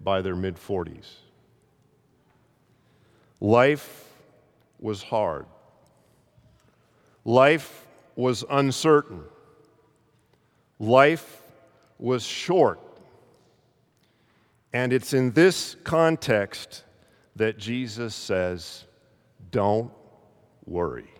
by 0.00 0.22
their 0.22 0.36
mid 0.36 0.56
40s. 0.56 1.08
Life 3.40 4.04
was 4.78 5.02
hard. 5.02 5.46
Life 7.24 7.86
was 8.14 8.44
uncertain. 8.48 9.22
Life 10.78 11.42
was 11.98 12.24
short. 12.24 12.80
And 14.72 14.92
it's 14.92 15.12
in 15.12 15.32
this 15.32 15.76
context 15.84 16.84
that 17.36 17.58
Jesus 17.58 18.14
says, 18.14 18.84
Don't 19.50 19.90
worry. 20.66 21.10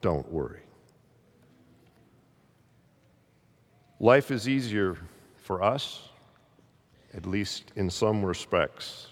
Don't 0.00 0.30
worry. 0.30 0.62
Life 4.00 4.30
is 4.30 4.48
easier 4.48 4.96
for 5.36 5.62
us, 5.62 6.08
at 7.14 7.26
least 7.26 7.72
in 7.74 7.90
some 7.90 8.24
respects. 8.24 9.08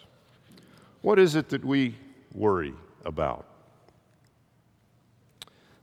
What 1.03 1.19
is 1.19 1.35
it 1.35 1.49
that 1.49 1.65
we 1.65 1.97
worry 2.33 2.75
about? 3.05 3.47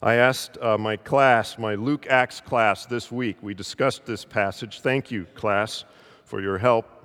I 0.01 0.15
asked 0.15 0.57
uh, 0.61 0.77
my 0.77 0.97
class, 0.97 1.57
my 1.57 1.75
Luke 1.75 2.07
Acts 2.09 2.41
class 2.41 2.85
this 2.85 3.11
week, 3.11 3.37
we 3.41 3.53
discussed 3.53 4.05
this 4.05 4.25
passage. 4.25 4.81
Thank 4.81 5.11
you, 5.11 5.25
class, 5.33 5.85
for 6.25 6.41
your 6.41 6.57
help. 6.57 7.02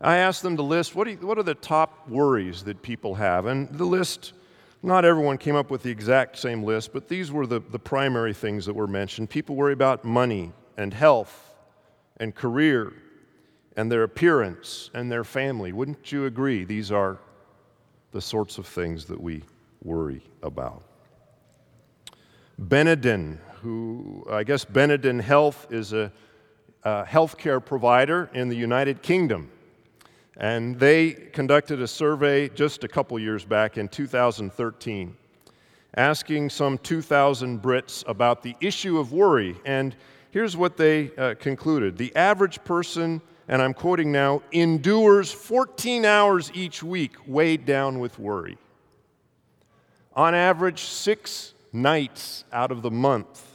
I 0.00 0.18
asked 0.18 0.42
them 0.42 0.56
to 0.56 0.62
list 0.62 0.94
what, 0.94 1.08
you, 1.08 1.16
what 1.16 1.38
are 1.38 1.42
the 1.42 1.54
top 1.54 2.08
worries 2.08 2.64
that 2.64 2.82
people 2.82 3.14
have. 3.14 3.46
And 3.46 3.68
the 3.70 3.84
list, 3.84 4.32
not 4.82 5.04
everyone 5.04 5.38
came 5.38 5.56
up 5.56 5.70
with 5.70 5.82
the 5.82 5.90
exact 5.90 6.38
same 6.38 6.62
list, 6.62 6.92
but 6.92 7.08
these 7.08 7.32
were 7.32 7.46
the, 7.46 7.60
the 7.60 7.78
primary 7.78 8.34
things 8.34 8.66
that 8.66 8.74
were 8.74 8.86
mentioned. 8.86 9.30
People 9.30 9.56
worry 9.56 9.72
about 9.72 10.04
money 10.04 10.52
and 10.76 10.92
health 10.92 11.54
and 12.18 12.34
career 12.34 12.92
and 13.76 13.90
their 13.90 14.02
appearance 14.02 14.90
and 14.94 15.10
their 15.10 15.24
family. 15.24 15.72
Wouldn't 15.72 16.12
you 16.12 16.26
agree? 16.26 16.64
These 16.64 16.92
are 16.92 17.18
the 18.12 18.20
sorts 18.20 18.58
of 18.58 18.66
things 18.66 19.06
that 19.06 19.20
we 19.20 19.42
worry 19.82 20.22
about. 20.42 20.82
Benedin, 22.58 23.40
who 23.62 24.24
I 24.30 24.44
guess 24.44 24.64
Benedin 24.64 25.18
Health 25.18 25.66
is 25.70 25.92
a, 25.92 26.12
a 26.84 27.04
healthcare 27.04 27.64
provider 27.64 28.30
in 28.32 28.48
the 28.48 28.56
United 28.56 29.02
Kingdom. 29.02 29.50
And 30.36 30.78
they 30.78 31.12
conducted 31.12 31.80
a 31.80 31.88
survey 31.88 32.48
just 32.48 32.84
a 32.84 32.88
couple 32.88 33.18
years 33.18 33.44
back 33.44 33.78
in 33.78 33.88
2013, 33.88 35.16
asking 35.96 36.50
some 36.50 36.78
2,000 36.78 37.62
Brits 37.62 38.02
about 38.08 38.42
the 38.42 38.56
issue 38.60 38.98
of 38.98 39.12
worry. 39.12 39.56
And 39.64 39.94
here's 40.30 40.56
what 40.56 40.76
they 40.76 41.14
uh, 41.16 41.34
concluded 41.34 41.96
The 41.96 42.14
average 42.16 42.62
person 42.64 43.22
and 43.48 43.60
I'm 43.60 43.74
quoting 43.74 44.10
now, 44.10 44.42
endures 44.52 45.30
14 45.30 46.04
hours 46.04 46.50
each 46.54 46.82
week 46.82 47.16
weighed 47.26 47.66
down 47.66 47.98
with 47.98 48.18
worry. 48.18 48.56
On 50.14 50.34
average, 50.34 50.82
six 50.82 51.54
nights 51.72 52.44
out 52.52 52.70
of 52.70 52.82
the 52.82 52.90
month, 52.90 53.46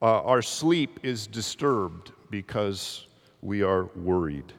uh, 0.00 0.22
our 0.22 0.42
sleep 0.42 1.00
is 1.02 1.26
disturbed 1.26 2.12
because 2.30 3.06
we 3.42 3.62
are 3.62 3.86
worried 3.96 4.52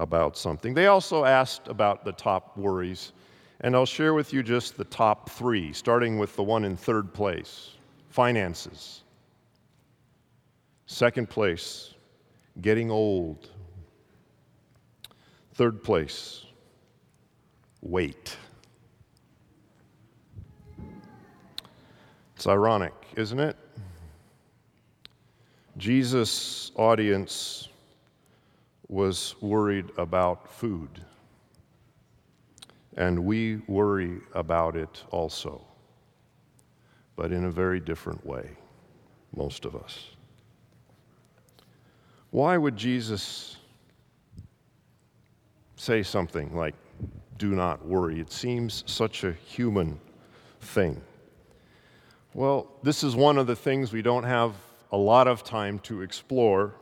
about 0.00 0.36
something. 0.36 0.74
They 0.74 0.86
also 0.86 1.24
asked 1.24 1.68
about 1.68 2.04
the 2.04 2.12
top 2.12 2.56
worries, 2.56 3.12
and 3.60 3.76
I'll 3.76 3.86
share 3.86 4.14
with 4.14 4.32
you 4.32 4.42
just 4.42 4.76
the 4.76 4.84
top 4.84 5.30
three, 5.30 5.72
starting 5.72 6.18
with 6.18 6.34
the 6.34 6.42
one 6.42 6.64
in 6.64 6.76
third 6.76 7.14
place 7.14 7.76
finances. 8.08 9.04
Second 10.86 11.28
place, 11.30 11.94
getting 12.60 12.90
old. 12.90 13.50
Third 15.54 15.84
place, 15.84 16.46
weight. 17.82 18.36
It's 22.34 22.46
ironic, 22.46 22.94
isn't 23.16 23.38
it? 23.38 23.56
Jesus' 25.76 26.72
audience 26.74 27.68
was 28.90 29.36
worried 29.40 29.86
about 29.96 30.50
food, 30.50 30.90
and 32.96 33.24
we 33.24 33.58
worry 33.68 34.18
about 34.34 34.74
it 34.74 35.04
also, 35.12 35.64
but 37.14 37.30
in 37.30 37.44
a 37.44 37.50
very 37.50 37.78
different 37.78 38.26
way, 38.26 38.50
most 39.36 39.64
of 39.64 39.76
us. 39.76 40.08
Why 42.30 42.58
would 42.58 42.76
Jesus 42.76 43.58
say 45.76 46.02
something 46.02 46.56
like, 46.56 46.74
do 47.38 47.54
not 47.54 47.86
worry? 47.86 48.18
It 48.18 48.32
seems 48.32 48.82
such 48.86 49.22
a 49.22 49.32
human 49.32 50.00
thing. 50.60 51.00
Well, 52.34 52.66
this 52.82 53.04
is 53.04 53.14
one 53.14 53.38
of 53.38 53.46
the 53.46 53.56
things 53.56 53.92
we 53.92 54.02
don't 54.02 54.24
have 54.24 54.54
a 54.90 54.96
lot 54.96 55.28
of 55.28 55.44
time 55.44 55.78
to 55.80 56.02
explore. 56.02 56.74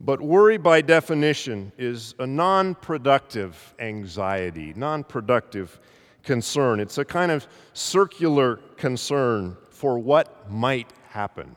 But 0.00 0.20
worry, 0.20 0.58
by 0.58 0.80
definition, 0.80 1.72
is 1.76 2.14
a 2.18 2.26
non 2.26 2.74
productive 2.76 3.74
anxiety, 3.78 4.72
non 4.76 5.02
productive 5.02 5.80
concern. 6.22 6.78
It's 6.78 6.98
a 6.98 7.04
kind 7.04 7.32
of 7.32 7.46
circular 7.72 8.56
concern 8.76 9.56
for 9.70 9.98
what 9.98 10.50
might 10.50 10.92
happen. 11.08 11.56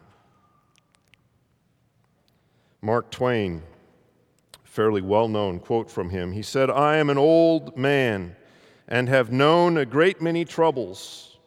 Mark 2.81 3.11
Twain, 3.11 3.61
fairly 4.63 5.01
well 5.01 5.27
known 5.27 5.59
quote 5.59 5.91
from 5.91 6.09
him, 6.09 6.31
he 6.31 6.41
said, 6.41 6.69
I 6.71 6.97
am 6.97 7.11
an 7.11 7.17
old 7.17 7.77
man 7.77 8.35
and 8.87 9.07
have 9.07 9.31
known 9.31 9.77
a 9.77 9.85
great 9.85 10.19
many 10.19 10.45
troubles, 10.45 11.37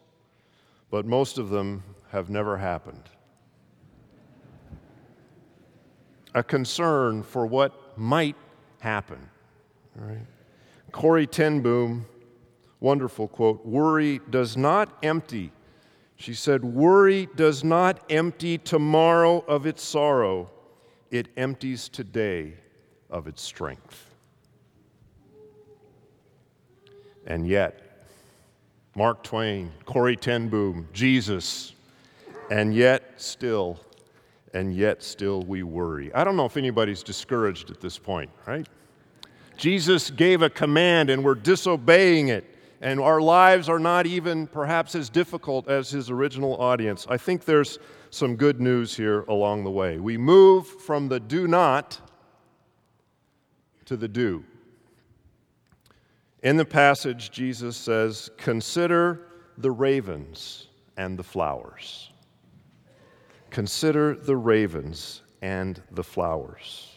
but 0.89 1.05
most 1.05 1.37
of 1.37 1.49
them 1.49 1.83
have 2.11 2.29
never 2.29 2.57
happened. 2.57 3.09
A 6.35 6.43
concern 6.43 7.23
for 7.23 7.47
what 7.47 7.97
might 7.97 8.35
happen. 8.79 9.17
All 9.99 10.07
right? 10.07 10.27
Corrie 10.91 11.25
ten 11.25 11.61
Boom, 11.61 12.05
wonderful 12.79 13.27
quote 13.27 13.65
worry 13.65 14.21
does 14.29 14.55
not 14.55 14.95
empty 15.01 15.51
She 16.17 16.33
said, 16.33 16.63
Worry 16.63 17.27
does 17.35 17.63
not 17.63 18.03
empty 18.09 18.57
tomorrow 18.57 19.43
of 19.47 19.65
its 19.65 19.83
sorrow, 19.83 20.49
it 21.11 21.27
empties 21.35 21.89
today 21.89 22.53
of 23.09 23.27
its 23.27 23.41
strength. 23.41 24.11
And 27.27 27.47
yet, 27.47 28.07
Mark 28.95 29.23
Twain, 29.23 29.71
Corrie 29.85 30.15
ten 30.15 30.47
Boom, 30.47 30.87
Jesus, 30.93 31.73
and 32.49 32.73
yet 32.73 33.03
still, 33.17 33.79
and 34.55 34.73
yet 34.73 35.03
still 35.03 35.41
we 35.43 35.61
worry. 35.61 36.11
I 36.15 36.23
don't 36.23 36.37
know 36.37 36.45
if 36.45 36.57
anybody's 36.57 37.03
discouraged 37.03 37.69
at 37.69 37.81
this 37.81 37.99
point, 37.99 38.31
right? 38.47 38.67
Jesus 39.57 40.09
gave 40.09 40.41
a 40.41 40.49
command 40.49 41.09
and 41.09 41.23
we're 41.23 41.35
disobeying 41.35 42.29
it 42.29 42.45
and 42.81 42.99
our 42.99 43.21
lives 43.21 43.69
are 43.69 43.79
not 43.79 44.05
even 44.05 44.47
perhaps 44.47 44.95
as 44.95 45.09
difficult 45.09 45.67
as 45.67 45.89
his 45.89 46.09
original 46.09 46.55
audience. 46.57 47.05
I 47.09 47.17
think 47.17 47.45
there's 47.45 47.79
some 48.09 48.35
good 48.35 48.61
news 48.61 48.95
here 48.95 49.21
along 49.23 49.63
the 49.63 49.71
way. 49.71 49.99
We 49.99 50.17
move 50.17 50.67
from 50.67 51.09
the 51.09 51.19
do 51.19 51.47
not 51.47 51.99
to 53.85 53.97
the 53.97 54.07
do. 54.07 54.43
In 56.43 56.57
the 56.57 56.65
passage, 56.65 57.31
Jesus 57.31 57.75
says, 57.75 58.29
Consider 58.37 59.27
the 59.57 59.71
ravens 59.71 60.67
and 60.95 61.17
the 61.17 61.23
flowers. 61.23 62.11
Consider 63.55 64.15
the 64.15 64.35
ravens 64.35 65.21
and 65.41 65.81
the 65.91 66.03
flowers. 66.03 66.89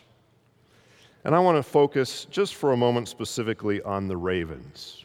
And 1.23 1.33
I 1.33 1.39
want 1.39 1.57
to 1.57 1.63
focus 1.63 2.25
just 2.33 2.57
for 2.57 2.73
a 2.73 2.77
moment 2.77 3.07
specifically 3.07 3.81
on 3.83 4.09
the 4.09 4.17
ravens. 4.17 5.05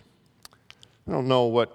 I 1.07 1.11
don't 1.11 1.27
know 1.27 1.43
what 1.43 1.71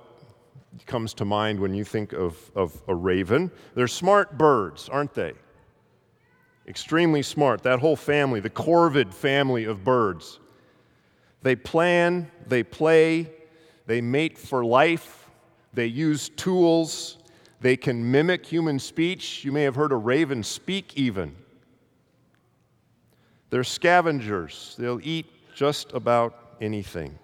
comes 0.86 1.14
to 1.14 1.24
mind 1.24 1.60
when 1.60 1.74
you 1.74 1.84
think 1.84 2.12
of, 2.12 2.50
of 2.56 2.82
a 2.88 2.94
raven. 2.96 3.52
They're 3.76 3.86
smart 3.86 4.36
birds, 4.36 4.88
aren't 4.88 5.14
they? 5.14 5.34
Extremely 6.66 7.22
smart. 7.22 7.62
That 7.62 7.78
whole 7.78 7.94
family, 7.94 8.40
the 8.40 8.50
corvid 8.50 9.14
family 9.14 9.62
of 9.62 9.84
birds. 9.84 10.40
They 11.42 11.54
plan, 11.54 12.32
they 12.48 12.64
play, 12.64 13.30
they 13.86 14.00
mate 14.00 14.38
for 14.38 14.64
life, 14.64 15.30
they 15.72 15.86
use 15.86 16.30
tools, 16.30 17.17
they 17.60 17.76
can 17.76 18.10
mimic 18.10 18.46
human 18.46 18.78
speech. 18.78 19.44
You 19.44 19.52
may 19.52 19.62
have 19.62 19.74
heard 19.74 19.92
a 19.92 19.96
raven 19.96 20.42
speak, 20.42 20.96
even. 20.96 21.34
They're 23.50 23.64
scavengers, 23.64 24.76
they'll 24.78 25.00
eat 25.02 25.26
just 25.54 25.92
about 25.92 26.56
anything. 26.60 27.18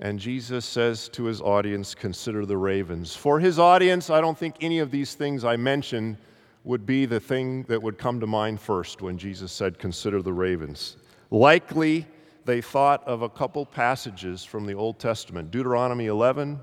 And 0.00 0.18
Jesus 0.18 0.64
says 0.64 1.08
to 1.10 1.24
his 1.24 1.40
audience, 1.40 1.94
Consider 1.94 2.44
the 2.44 2.56
ravens. 2.56 3.14
For 3.14 3.38
his 3.38 3.58
audience, 3.58 4.10
I 4.10 4.20
don't 4.20 4.36
think 4.36 4.56
any 4.60 4.80
of 4.80 4.90
these 4.90 5.14
things 5.14 5.44
I 5.44 5.56
mentioned 5.56 6.16
would 6.64 6.84
be 6.84 7.06
the 7.06 7.20
thing 7.20 7.62
that 7.64 7.80
would 7.80 7.98
come 7.98 8.20
to 8.20 8.26
mind 8.26 8.60
first 8.60 9.00
when 9.00 9.16
Jesus 9.16 9.52
said, 9.52 9.78
Consider 9.78 10.20
the 10.20 10.32
ravens. 10.32 10.96
Likely, 11.30 12.06
they 12.44 12.60
thought 12.60 13.06
of 13.06 13.22
a 13.22 13.28
couple 13.28 13.64
passages 13.64 14.44
from 14.44 14.66
the 14.66 14.74
Old 14.74 14.98
Testament 14.98 15.50
Deuteronomy 15.50 16.06
11, 16.06 16.58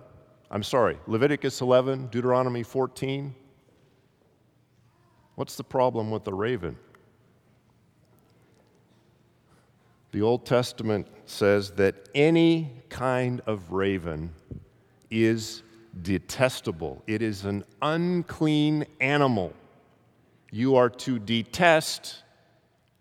I'm 0.52 0.64
sorry, 0.64 0.98
Leviticus 1.06 1.62
11, 1.62 2.08
Deuteronomy 2.08 2.64
14. 2.64 3.36
What's 5.36 5.56
the 5.56 5.64
problem 5.64 6.10
with 6.10 6.24
the 6.24 6.34
raven? 6.34 6.76
The 10.12 10.24
Old 10.24 10.48
Testament 10.48 11.08
says 11.28 11.72
that 11.72 12.10
any 12.16 12.82
kind 12.90 13.42
of 13.46 13.72
raven 13.72 14.34
is 15.12 15.62
detestable, 16.02 17.04
it 17.06 17.22
is 17.22 17.46
an 17.46 17.64
unclean 17.82 18.86
animal. 19.00 19.54
You 20.52 20.78
are 20.78 20.90
to 20.90 21.20
detest 21.20 22.24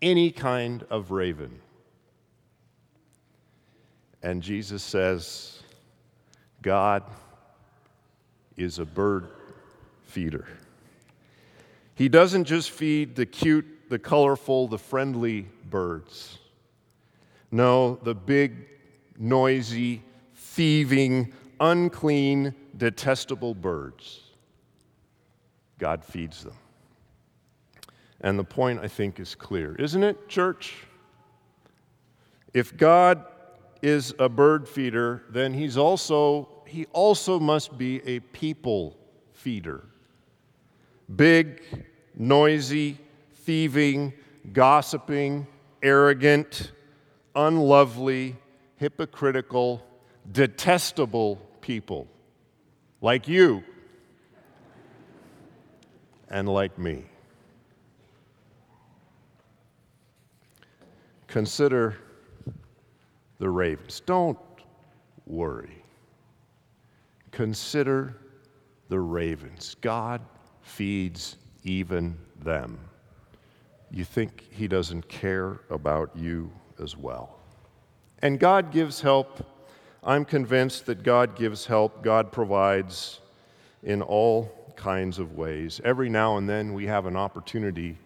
any 0.03 0.29
kind 0.29 0.85
of 0.91 1.09
raven. 1.09 1.59
And 4.21 4.43
Jesus 4.43 4.83
says, 4.83 5.63
God 6.61 7.03
is 8.59 8.77
a 8.77 8.85
bird 8.85 9.29
feeder. 10.03 10.47
He 11.95 12.09
doesn't 12.09 12.45
just 12.45 12.71
feed 12.71 13.15
the 13.15 13.25
cute, 13.25 13.89
the 13.89 13.99
colorful, 13.99 14.67
the 14.67 14.77
friendly 14.77 15.47
birds. 15.69 16.37
No, 17.51 17.95
the 18.03 18.13
big, 18.13 18.67
noisy, 19.17 20.03
thieving, 20.35 21.33
unclean, 21.59 22.53
detestable 22.77 23.55
birds. 23.55 24.21
God 25.77 26.03
feeds 26.03 26.43
them. 26.43 26.55
And 28.21 28.37
the 28.37 28.43
point, 28.43 28.81
I 28.81 28.87
think, 28.87 29.19
is 29.19 29.33
clear, 29.33 29.75
isn't 29.75 30.03
it, 30.03 30.27
church? 30.27 30.75
If 32.53 32.75
God 32.75 33.25
is 33.81 34.13
a 34.19 34.27
bird 34.27 34.67
feeder, 34.67 35.23
then 35.29 35.53
he's 35.53 35.77
also, 35.77 36.49
he 36.69 36.85
also 36.93 37.39
must 37.39 37.77
be 37.77 38.01
a 38.05 38.19
people 38.19 38.95
feeder. 39.33 39.83
Big, 41.15 41.63
noisy, 42.15 42.97
thieving, 43.33 44.13
gossiping, 44.53 45.47
arrogant, 45.81 46.71
unlovely, 47.35 48.35
hypocritical, 48.75 49.83
detestable 50.31 51.37
people 51.61 52.07
like 53.01 53.27
you 53.27 53.63
and 56.29 56.47
like 56.47 56.77
me. 56.77 57.05
Consider 61.27 61.97
the 63.39 63.49
ravens. 63.49 64.01
Don't 64.05 64.37
worry. 65.25 65.78
Consider 67.31 68.17
the 68.89 68.99
ravens. 68.99 69.75
God 69.81 70.21
feeds 70.61 71.37
even 71.63 72.17
them. 72.41 72.79
You 73.91 74.03
think 74.03 74.47
He 74.51 74.67
doesn't 74.67 75.07
care 75.07 75.61
about 75.69 76.15
you 76.15 76.51
as 76.81 76.95
well. 76.95 77.39
And 78.21 78.39
God 78.39 78.71
gives 78.71 79.01
help. 79.01 79.45
I'm 80.03 80.25
convinced 80.25 80.85
that 80.85 81.03
God 81.03 81.35
gives 81.35 81.65
help, 81.65 82.03
God 82.03 82.31
provides 82.31 83.19
in 83.83 84.01
all 84.01 84.73
kinds 84.75 85.19
of 85.19 85.35
ways. 85.35 85.81
Every 85.83 86.09
now 86.09 86.37
and 86.37 86.47
then 86.47 86.73
we 86.73 86.85
have 86.85 87.05
an 87.05 87.15
opportunity 87.15 87.97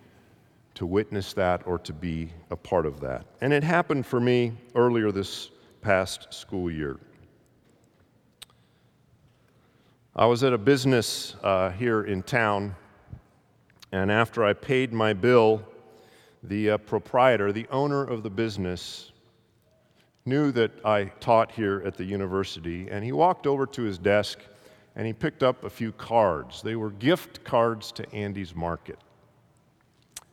to 0.75 0.85
witness 0.85 1.33
that 1.33 1.65
or 1.67 1.77
to 1.79 1.93
be 1.93 2.31
a 2.49 2.55
part 2.55 2.85
of 2.85 2.99
that. 3.01 3.25
And 3.41 3.53
it 3.53 3.63
happened 3.63 4.05
for 4.05 4.19
me 4.19 4.53
earlier 4.73 5.11
this 5.11 5.51
past 5.81 6.33
school 6.33 6.71
year. 6.71 6.97
I 10.15 10.27
was 10.27 10.43
at 10.43 10.53
a 10.53 10.59
business 10.59 11.35
uh, 11.41 11.71
here 11.71 12.03
in 12.03 12.21
town, 12.21 12.75
and 13.91 14.11
after 14.11 14.45
I 14.45 14.53
paid 14.53 14.93
my 14.93 15.11
bill, 15.11 15.63
the 16.43 16.71
uh, 16.71 16.77
proprietor, 16.77 17.51
the 17.51 17.67
owner 17.71 18.03
of 18.03 18.21
the 18.21 18.29
business, 18.29 19.11
knew 20.23 20.51
that 20.51 20.71
I 20.85 21.05
taught 21.19 21.51
here 21.51 21.81
at 21.83 21.97
the 21.97 22.03
university, 22.03 22.89
and 22.91 23.03
he 23.03 23.11
walked 23.11 23.47
over 23.47 23.65
to 23.65 23.81
his 23.81 23.97
desk 23.97 24.39
and 24.95 25.07
he 25.07 25.13
picked 25.13 25.41
up 25.41 25.63
a 25.63 25.69
few 25.71 25.91
cards. 25.91 26.61
They 26.61 26.75
were 26.75 26.91
gift 26.91 27.43
cards 27.43 27.91
to 27.93 28.13
Andy's 28.13 28.53
Market. 28.53 28.99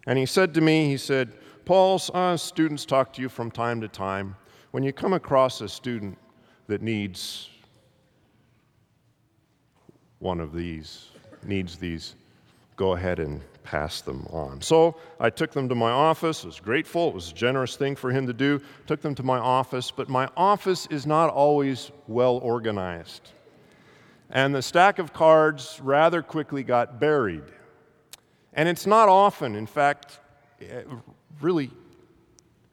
And 0.06 0.18
he 0.18 0.26
said 0.26 0.52
to 0.54 0.60
me, 0.60 0.88
he 0.88 0.98
said, 0.98 1.32
Paul, 1.64 1.98
uh, 2.12 2.36
students 2.36 2.84
talk 2.84 3.14
to 3.14 3.22
you 3.22 3.30
from 3.30 3.50
time 3.50 3.80
to 3.80 3.88
time. 3.88 4.36
When 4.72 4.82
you 4.82 4.92
come 4.92 5.14
across 5.14 5.62
a 5.62 5.68
student 5.70 6.18
that 6.66 6.82
needs 6.82 7.48
one 10.20 10.40
of 10.40 10.54
these, 10.54 11.09
needs 11.42 11.76
these, 11.76 12.14
go 12.76 12.92
ahead 12.92 13.18
and 13.18 13.42
pass 13.64 14.00
them 14.00 14.26
on. 14.30 14.61
So 14.62 14.96
I 15.18 15.28
took 15.30 15.52
them 15.52 15.68
to 15.68 15.74
my 15.74 15.90
office. 15.90 16.44
I 16.44 16.46
was 16.46 16.61
grateful. 16.61 17.09
It 17.09 17.14
was 17.14 17.30
a 17.30 17.35
generous 17.35 17.76
thing 17.76 17.96
for 17.96 18.11
him 18.11 18.26
to 18.26 18.33
do. 18.33 18.61
Took 18.87 19.02
them 19.02 19.14
to 19.16 19.22
my 19.22 19.38
office, 19.38 19.90
but 19.90 20.09
my 20.09 20.28
office 20.37 20.87
is 20.87 21.06
not 21.06 21.30
always 21.30 21.90
well 22.06 22.38
organized. 22.38 23.33
And 24.30 24.54
the 24.54 24.62
stack 24.62 24.98
of 24.98 25.12
cards 25.12 25.80
rather 25.83 26.22
quickly 26.22 26.62
got 26.62 27.00
buried. 27.00 27.44
And 28.54 28.68
it's 28.68 28.87
not 28.87 29.09
often, 29.09 29.54
in 29.54 29.66
fact, 29.66 30.20
eh, 30.61 30.83
really 31.40 31.70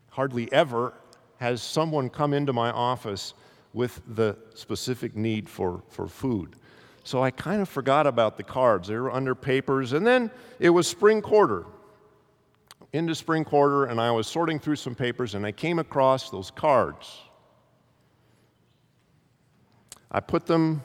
hardly 0.10 0.52
ever, 0.52 0.94
has 1.38 1.62
someone 1.62 2.10
come 2.10 2.34
into 2.34 2.54
my 2.54 2.72
office 2.72 3.34
with 3.74 4.02
the 4.16 4.36
specific 4.56 5.16
need 5.16 5.48
for, 5.48 5.84
for 5.90 6.08
food. 6.08 6.56
So 7.08 7.24
I 7.24 7.32
kind 7.32 7.62
of 7.62 7.70
forgot 7.70 8.06
about 8.06 8.36
the 8.36 8.44
cards. 8.44 8.90
They 8.90 8.98
were 8.98 9.14
under 9.14 9.34
papers. 9.34 9.94
And 9.94 10.06
then 10.06 10.30
it 10.60 10.70
was 10.70 10.90
spring 10.90 11.22
quarter, 11.22 11.64
into 12.92 13.16
spring 13.16 13.46
quarter, 13.46 13.86
and 13.86 14.02
I 14.02 14.12
was 14.12 14.28
sorting 14.28 14.60
through 14.60 14.76
some 14.76 14.94
papers 14.94 15.34
and 15.34 15.46
I 15.46 15.54
came 15.54 15.80
across 15.80 16.30
those 16.30 16.52
cards. 16.52 17.18
I 20.12 20.20
put 20.20 20.46
them 20.46 20.84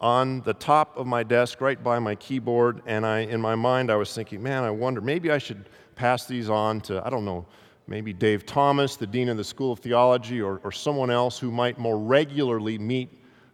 on 0.00 0.40
the 0.44 0.54
top 0.54 0.96
of 0.96 1.06
my 1.06 1.22
desk 1.22 1.60
right 1.60 1.84
by 1.84 1.98
my 1.98 2.14
keyboard 2.14 2.80
and 2.86 3.04
I 3.04 3.18
in 3.18 3.38
my 3.38 3.54
mind 3.54 3.90
I 3.90 3.96
was 3.96 4.14
thinking, 4.14 4.42
man, 4.42 4.64
I 4.64 4.70
wonder 4.70 5.02
maybe 5.02 5.30
I 5.30 5.36
should 5.36 5.68
pass 5.94 6.24
these 6.24 6.48
on 6.48 6.80
to 6.82 7.06
I 7.06 7.10
don't 7.10 7.26
know, 7.26 7.44
maybe 7.86 8.14
Dave 8.14 8.46
Thomas, 8.46 8.96
the 8.96 9.06
dean 9.06 9.28
of 9.28 9.36
the 9.36 9.44
School 9.44 9.72
of 9.72 9.80
Theology 9.80 10.40
or, 10.40 10.62
or 10.64 10.72
someone 10.72 11.10
else 11.10 11.38
who 11.38 11.50
might 11.50 11.78
more 11.78 11.98
regularly 11.98 12.78
meet 12.78 13.10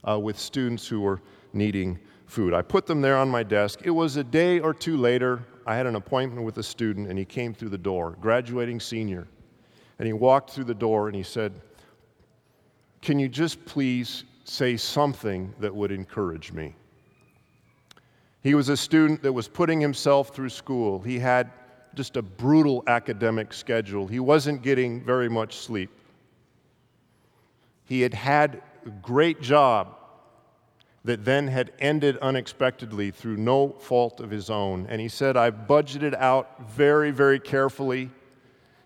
uh, 0.08 0.16
with 0.16 0.38
students 0.38 0.86
who 0.86 1.00
were 1.00 1.20
needing 1.56 1.98
food. 2.26 2.54
I 2.54 2.62
put 2.62 2.86
them 2.86 3.00
there 3.00 3.16
on 3.16 3.28
my 3.28 3.42
desk. 3.42 3.80
It 3.84 3.90
was 3.90 4.16
a 4.16 4.24
day 4.24 4.60
or 4.60 4.74
two 4.74 4.96
later, 4.96 5.44
I 5.66 5.74
had 5.74 5.86
an 5.86 5.96
appointment 5.96 6.44
with 6.44 6.58
a 6.58 6.62
student, 6.62 7.08
and 7.08 7.18
he 7.18 7.24
came 7.24 7.54
through 7.54 7.70
the 7.70 7.78
door, 7.78 8.16
graduating 8.20 8.78
senior. 8.80 9.26
And 9.98 10.06
he 10.06 10.12
walked 10.12 10.50
through 10.50 10.64
the 10.64 10.74
door 10.74 11.08
and 11.08 11.16
he 11.16 11.22
said, 11.22 11.52
Can 13.00 13.18
you 13.18 13.28
just 13.28 13.64
please 13.64 14.24
say 14.44 14.76
something 14.76 15.54
that 15.58 15.74
would 15.74 15.90
encourage 15.90 16.52
me? 16.52 16.74
He 18.42 18.54
was 18.54 18.68
a 18.68 18.76
student 18.76 19.22
that 19.22 19.32
was 19.32 19.48
putting 19.48 19.80
himself 19.80 20.34
through 20.34 20.50
school. 20.50 21.00
He 21.00 21.18
had 21.18 21.50
just 21.94 22.16
a 22.16 22.22
brutal 22.22 22.84
academic 22.86 23.52
schedule. 23.52 24.06
He 24.06 24.20
wasn't 24.20 24.62
getting 24.62 25.02
very 25.02 25.28
much 25.28 25.56
sleep. 25.56 25.90
He 27.86 28.02
had 28.02 28.14
had 28.14 28.62
a 28.84 28.90
great 28.90 29.40
job 29.40 29.96
that 31.06 31.24
then 31.24 31.46
had 31.46 31.72
ended 31.78 32.18
unexpectedly 32.18 33.12
through 33.12 33.36
no 33.36 33.68
fault 33.68 34.18
of 34.18 34.28
his 34.28 34.50
own. 34.50 34.86
And 34.88 35.00
he 35.00 35.08
said, 35.08 35.36
I've 35.36 35.68
budgeted 35.68 36.14
out 36.14 36.68
very, 36.68 37.12
very 37.12 37.38
carefully. 37.38 38.10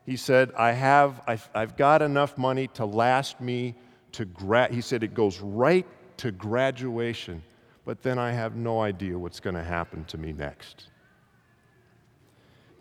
He 0.05 0.17
said, 0.17 0.53
I 0.55 0.73
have, 0.73 1.23
I've, 1.27 1.49
I've 1.55 1.79
got 1.79 2.03
enough 2.03 2.37
money 2.37 2.67
to 2.75 2.85
last 2.85 3.41
me 3.41 3.75
to 4.13 4.27
grad. 4.27 4.71
He 4.71 4.83
said, 4.83 5.03
it 5.03 5.15
goes 5.15 5.41
right 5.41 5.87
to 6.19 6.31
graduation, 6.31 7.43
but 7.87 8.03
then 8.03 8.19
I 8.19 8.33
have 8.33 8.55
no 8.55 8.83
idea 8.83 9.19
what's 9.19 9.41
going 9.41 9.57
to 9.57 9.65
happen 9.65 10.05
to 10.05 10.19
me 10.19 10.35
next. 10.35 10.89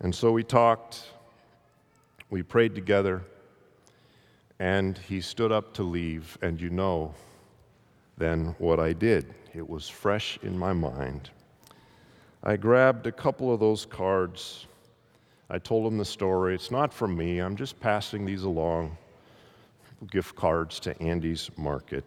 And 0.00 0.14
so 0.14 0.32
we 0.32 0.44
talked, 0.44 1.04
we 2.28 2.42
prayed 2.42 2.74
together, 2.74 3.22
and 4.58 4.98
he 4.98 5.22
stood 5.22 5.50
up 5.50 5.72
to 5.74 5.82
leave, 5.82 6.36
and 6.42 6.60
you 6.60 6.68
know, 6.68 7.14
than 8.20 8.54
what 8.58 8.78
I 8.78 8.92
did. 8.92 9.34
It 9.54 9.68
was 9.68 9.88
fresh 9.88 10.38
in 10.42 10.56
my 10.56 10.74
mind. 10.74 11.30
I 12.44 12.56
grabbed 12.56 13.06
a 13.06 13.12
couple 13.12 13.52
of 13.52 13.58
those 13.58 13.86
cards. 13.86 14.66
I 15.48 15.58
told 15.58 15.90
him 15.90 15.98
the 15.98 16.04
story. 16.04 16.54
It's 16.54 16.70
not 16.70 16.92
from 16.92 17.16
me, 17.16 17.38
I'm 17.38 17.56
just 17.56 17.80
passing 17.80 18.24
these 18.24 18.44
along. 18.44 18.96
Gift 20.10 20.36
cards 20.36 20.78
to 20.80 21.02
Andy's 21.02 21.50
Market. 21.56 22.04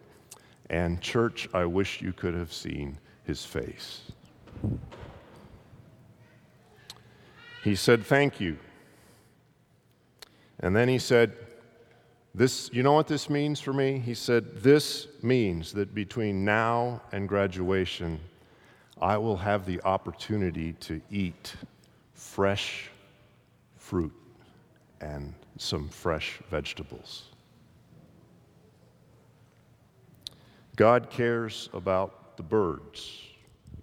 And, 0.70 1.00
church, 1.00 1.48
I 1.52 1.64
wish 1.64 2.00
you 2.00 2.12
could 2.12 2.34
have 2.34 2.52
seen 2.52 2.98
his 3.24 3.44
face. 3.44 4.02
He 7.62 7.74
said, 7.74 8.04
Thank 8.04 8.40
you. 8.40 8.56
And 10.60 10.74
then 10.74 10.88
he 10.88 10.98
said, 10.98 11.36
this, 12.34 12.68
you 12.72 12.82
know 12.82 12.92
what 12.92 13.06
this 13.06 13.30
means 13.30 13.60
for 13.60 13.72
me? 13.72 13.98
He 13.98 14.14
said, 14.14 14.56
This 14.56 15.06
means 15.22 15.72
that 15.72 15.94
between 15.94 16.44
now 16.44 17.00
and 17.12 17.28
graduation, 17.28 18.18
I 19.00 19.16
will 19.18 19.36
have 19.36 19.66
the 19.66 19.80
opportunity 19.82 20.72
to 20.80 21.00
eat 21.10 21.54
fresh 22.12 22.90
fruit 23.76 24.12
and 25.00 25.34
some 25.58 25.88
fresh 25.88 26.40
vegetables. 26.50 27.30
God 30.76 31.10
cares 31.10 31.68
about 31.72 32.36
the 32.36 32.42
birds, 32.42 33.22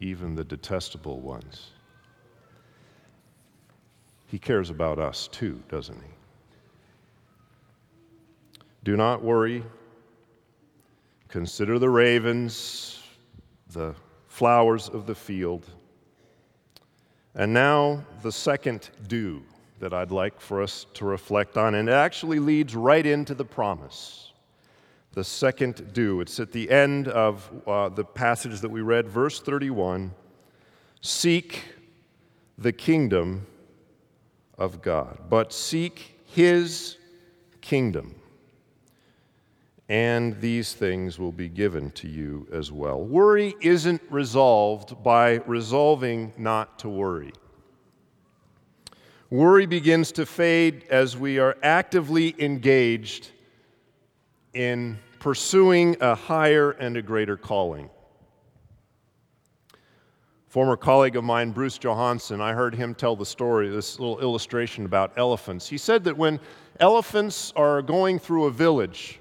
even 0.01 0.35
the 0.35 0.43
detestable 0.43 1.21
ones. 1.21 1.71
He 4.27 4.37
cares 4.37 4.69
about 4.69 4.99
us 4.99 5.29
too, 5.29 5.61
doesn't 5.69 5.95
he? 5.95 6.20
Do 8.83 8.97
not 8.97 9.23
worry. 9.23 9.63
Consider 11.27 11.77
the 11.77 11.89
ravens, 11.89 13.03
the 13.71 13.93
flowers 14.27 14.89
of 14.89 15.05
the 15.05 15.15
field. 15.15 15.65
And 17.35 17.53
now, 17.53 18.03
the 18.21 18.31
second 18.31 18.89
do 19.07 19.43
that 19.79 19.93
I'd 19.93 20.11
like 20.11 20.41
for 20.41 20.61
us 20.61 20.85
to 20.95 21.05
reflect 21.05 21.57
on, 21.57 21.75
and 21.75 21.89
it 21.89 21.93
actually 21.93 22.39
leads 22.39 22.75
right 22.75 23.05
into 23.05 23.33
the 23.33 23.45
promise. 23.45 24.33
The 25.13 25.23
second 25.23 25.93
do. 25.93 26.21
It's 26.21 26.39
at 26.39 26.51
the 26.51 26.69
end 26.69 27.07
of 27.07 27.49
uh, 27.67 27.89
the 27.89 28.03
passage 28.03 28.61
that 28.61 28.69
we 28.69 28.81
read, 28.81 29.07
verse 29.07 29.39
31. 29.41 30.11
Seek 31.01 31.63
the 32.57 32.71
kingdom 32.71 33.45
of 34.57 34.81
God, 34.81 35.17
but 35.29 35.51
seek 35.51 36.19
his 36.25 36.97
kingdom 37.61 38.20
and 39.91 40.39
these 40.39 40.71
things 40.73 41.19
will 41.19 41.33
be 41.33 41.49
given 41.49 41.91
to 41.91 42.07
you 42.07 42.47
as 42.53 42.71
well. 42.71 43.03
Worry 43.03 43.53
isn't 43.59 44.01
resolved 44.09 45.03
by 45.03 45.41
resolving 45.45 46.31
not 46.37 46.79
to 46.79 46.87
worry. 46.87 47.33
Worry 49.29 49.65
begins 49.65 50.13
to 50.13 50.25
fade 50.25 50.85
as 50.89 51.17
we 51.17 51.39
are 51.39 51.57
actively 51.61 52.33
engaged 52.39 53.31
in 54.53 54.97
pursuing 55.19 55.97
a 55.99 56.15
higher 56.15 56.71
and 56.71 56.95
a 56.95 57.01
greater 57.01 57.35
calling. 57.35 57.89
Former 60.47 60.77
colleague 60.77 61.17
of 61.17 61.25
mine, 61.25 61.51
Bruce 61.51 61.77
Johansen, 61.77 62.39
I 62.39 62.53
heard 62.53 62.75
him 62.75 62.95
tell 62.95 63.17
the 63.17 63.25
story, 63.25 63.67
this 63.67 63.99
little 63.99 64.21
illustration 64.21 64.85
about 64.85 65.11
elephants. 65.17 65.67
He 65.67 65.77
said 65.77 66.05
that 66.05 66.17
when 66.17 66.39
elephants 66.79 67.51
are 67.57 67.81
going 67.81 68.19
through 68.19 68.45
a 68.45 68.51
village, 68.51 69.19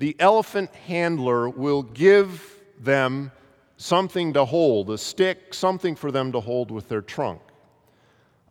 the 0.00 0.16
elephant 0.18 0.74
handler 0.74 1.50
will 1.50 1.82
give 1.82 2.58
them 2.80 3.30
something 3.76 4.32
to 4.32 4.46
hold, 4.46 4.88
a 4.88 4.96
stick, 4.96 5.52
something 5.52 5.94
for 5.94 6.10
them 6.10 6.32
to 6.32 6.40
hold 6.40 6.70
with 6.70 6.88
their 6.88 7.02
trunk. 7.02 7.42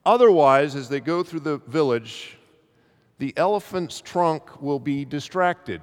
Otherwise, 0.06 0.76
as 0.76 0.90
they 0.90 1.00
go 1.00 1.24
through 1.24 1.40
the 1.40 1.58
village, 1.58 2.38
the 3.18 3.34
elephant's 3.36 4.00
trunk 4.00 4.62
will 4.62 4.78
be 4.78 5.04
distracted 5.04 5.82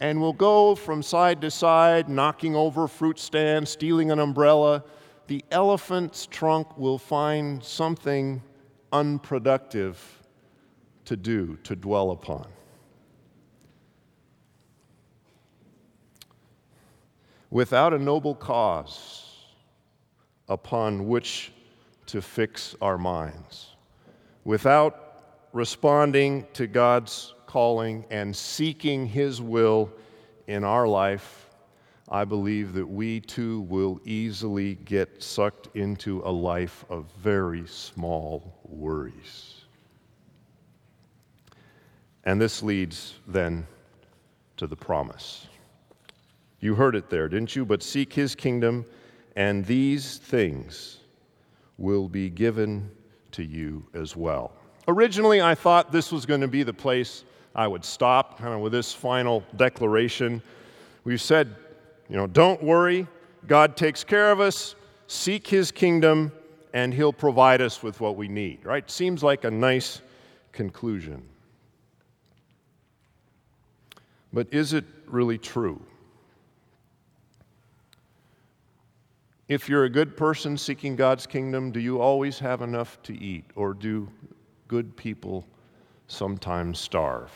and 0.00 0.18
will 0.18 0.32
go 0.32 0.74
from 0.74 1.02
side 1.02 1.42
to 1.42 1.50
side, 1.50 2.08
knocking 2.08 2.56
over 2.56 2.88
fruit 2.88 3.18
stands, 3.18 3.70
stealing 3.70 4.10
an 4.10 4.18
umbrella. 4.18 4.82
The 5.26 5.44
elephant's 5.50 6.24
trunk 6.24 6.78
will 6.78 6.98
find 6.98 7.62
something 7.62 8.42
unproductive 8.90 10.22
to 11.04 11.14
do, 11.14 11.58
to 11.64 11.76
dwell 11.76 12.10
upon. 12.10 12.46
Without 17.56 17.94
a 17.94 17.98
noble 17.98 18.34
cause 18.34 19.46
upon 20.46 21.08
which 21.08 21.50
to 22.04 22.20
fix 22.20 22.76
our 22.82 22.98
minds, 22.98 23.76
without 24.44 25.22
responding 25.54 26.46
to 26.52 26.66
God's 26.66 27.32
calling 27.46 28.04
and 28.10 28.36
seeking 28.36 29.06
His 29.06 29.40
will 29.40 29.90
in 30.46 30.64
our 30.64 30.86
life, 30.86 31.48
I 32.10 32.26
believe 32.26 32.74
that 32.74 32.86
we 32.86 33.20
too 33.20 33.62
will 33.62 34.02
easily 34.04 34.74
get 34.74 35.22
sucked 35.22 35.74
into 35.74 36.20
a 36.26 36.30
life 36.30 36.84
of 36.90 37.10
very 37.22 37.66
small 37.66 38.52
worries. 38.64 39.64
And 42.22 42.38
this 42.38 42.62
leads 42.62 43.14
then 43.26 43.66
to 44.58 44.66
the 44.66 44.76
promise. 44.76 45.46
You 46.60 46.74
heard 46.74 46.96
it 46.96 47.10
there, 47.10 47.28
didn't 47.28 47.54
you? 47.54 47.64
But 47.64 47.82
seek 47.82 48.12
his 48.12 48.34
kingdom, 48.34 48.84
and 49.36 49.64
these 49.66 50.18
things 50.18 50.98
will 51.78 52.08
be 52.08 52.30
given 52.30 52.90
to 53.32 53.42
you 53.44 53.84
as 53.94 54.16
well. 54.16 54.52
Originally, 54.88 55.42
I 55.42 55.54
thought 55.54 55.92
this 55.92 56.10
was 56.10 56.24
going 56.24 56.40
to 56.40 56.48
be 56.48 56.62
the 56.62 56.72
place 56.72 57.24
I 57.54 57.66
would 57.66 57.84
stop, 57.84 58.38
kind 58.38 58.54
of 58.54 58.60
with 58.60 58.72
this 58.72 58.92
final 58.92 59.42
declaration. 59.56 60.42
We've 61.04 61.20
said, 61.20 61.54
you 62.08 62.16
know, 62.16 62.26
don't 62.26 62.62
worry, 62.62 63.06
God 63.46 63.76
takes 63.76 64.04
care 64.04 64.30
of 64.30 64.40
us, 64.40 64.74
seek 65.06 65.46
his 65.46 65.70
kingdom, 65.70 66.32
and 66.72 66.92
he'll 66.92 67.12
provide 67.12 67.60
us 67.60 67.82
with 67.82 68.00
what 68.00 68.16
we 68.16 68.28
need, 68.28 68.64
right? 68.64 68.88
Seems 68.90 69.22
like 69.22 69.44
a 69.44 69.50
nice 69.50 70.02
conclusion. 70.52 71.22
But 74.32 74.48
is 74.52 74.72
it 74.72 74.84
really 75.06 75.38
true? 75.38 75.80
If 79.48 79.68
you're 79.68 79.84
a 79.84 79.90
good 79.90 80.16
person 80.16 80.58
seeking 80.58 80.96
God's 80.96 81.24
kingdom, 81.24 81.70
do 81.70 81.78
you 81.78 82.00
always 82.00 82.36
have 82.40 82.62
enough 82.62 83.00
to 83.04 83.16
eat, 83.16 83.44
or 83.54 83.74
do 83.74 84.08
good 84.66 84.96
people 84.96 85.46
sometimes 86.08 86.80
starve? 86.80 87.30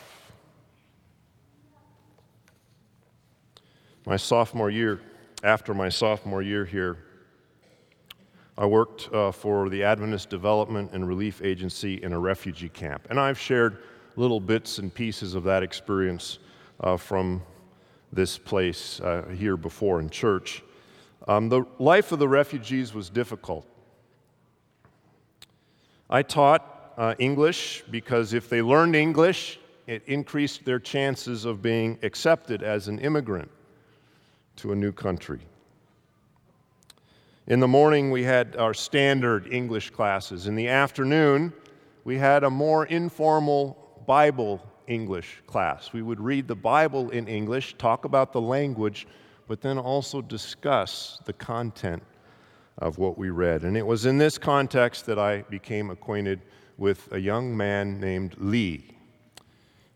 My 4.07 4.17
sophomore 4.17 4.71
year 4.71 5.01
after 5.45 5.73
my 5.73 5.89
sophomore 5.89 6.43
year 6.43 6.65
here, 6.65 6.99
I 8.59 8.67
worked 8.67 9.09
uh, 9.15 9.31
for 9.31 9.69
the 9.69 9.85
Adventist 9.85 10.31
Development 10.31 10.91
and 10.93 11.07
Relief 11.07 11.41
Agency 11.43 12.03
in 12.03 12.13
a 12.13 12.19
refugee 12.19 12.69
camp. 12.69 13.07
And 13.09 13.21
I've 13.21 13.39
shared 13.39 13.79
little 14.17 14.41
bits 14.41 14.79
and 14.79 14.93
pieces 14.93 15.37
of 15.37 15.45
that 15.45 15.63
experience 15.63 16.41
uh, 16.81 16.97
from 16.97 17.41
this 18.13 18.37
place 18.37 19.01
uh, 19.01 19.29
here 19.33 19.57
before 19.57 20.01
in 20.01 20.11
church. 20.11 20.65
Um, 21.31 21.49
the 21.49 21.63
life 21.79 22.11
of 22.11 22.19
the 22.19 22.27
refugees 22.27 22.93
was 22.93 23.09
difficult. 23.09 23.65
I 26.11 26.23
taught 26.23 26.93
uh, 26.99 27.15
English 27.21 27.85
because 27.89 28.33
if 28.33 28.49
they 28.49 28.61
learned 28.61 28.97
English, 28.97 29.61
it 29.87 30.03
increased 30.09 30.65
their 30.65 30.81
chances 30.81 31.45
of 31.45 31.63
being 31.63 32.01
accepted 32.03 32.65
as 32.65 32.89
an 32.89 32.99
immigrant 32.99 33.49
to 34.57 34.73
a 34.73 34.75
new 34.75 34.91
country. 34.91 35.39
In 37.47 37.61
the 37.61 37.69
morning, 37.69 38.11
we 38.11 38.25
had 38.25 38.57
our 38.57 38.75
standard 38.75 39.47
English 39.53 39.91
classes. 39.91 40.49
In 40.49 40.57
the 40.57 40.67
afternoon, 40.67 41.53
we 42.03 42.19
had 42.19 42.43
a 42.43 42.51
more 42.51 42.87
informal 42.87 44.03
Bible 44.05 44.61
English 44.89 45.45
class. 45.47 45.93
We 45.93 46.03
would 46.03 46.21
read 46.21 46.49
the 46.49 46.57
Bible 46.57 47.11
in 47.11 47.29
English, 47.29 47.79
talk 47.79 48.05
about 48.05 48.33
the 48.33 48.41
language, 48.41 49.07
but 49.51 49.63
then 49.63 49.79
also 49.79 50.23
discuss 50.23 51.19
the 51.25 51.33
content 51.33 52.05
of 52.79 52.99
what 52.99 53.19
we 53.19 53.31
read. 53.31 53.65
And 53.65 53.77
it 53.77 53.85
was 53.85 54.07
in 54.07 54.17
this 54.17 54.39
context 54.39 55.07
that 55.07 55.19
I 55.19 55.43
became 55.43 55.91
acquainted 55.91 56.43
with 56.79 57.09
a 57.11 57.19
young 57.19 57.57
man 57.57 57.99
named 57.99 58.37
Lee. 58.39 58.97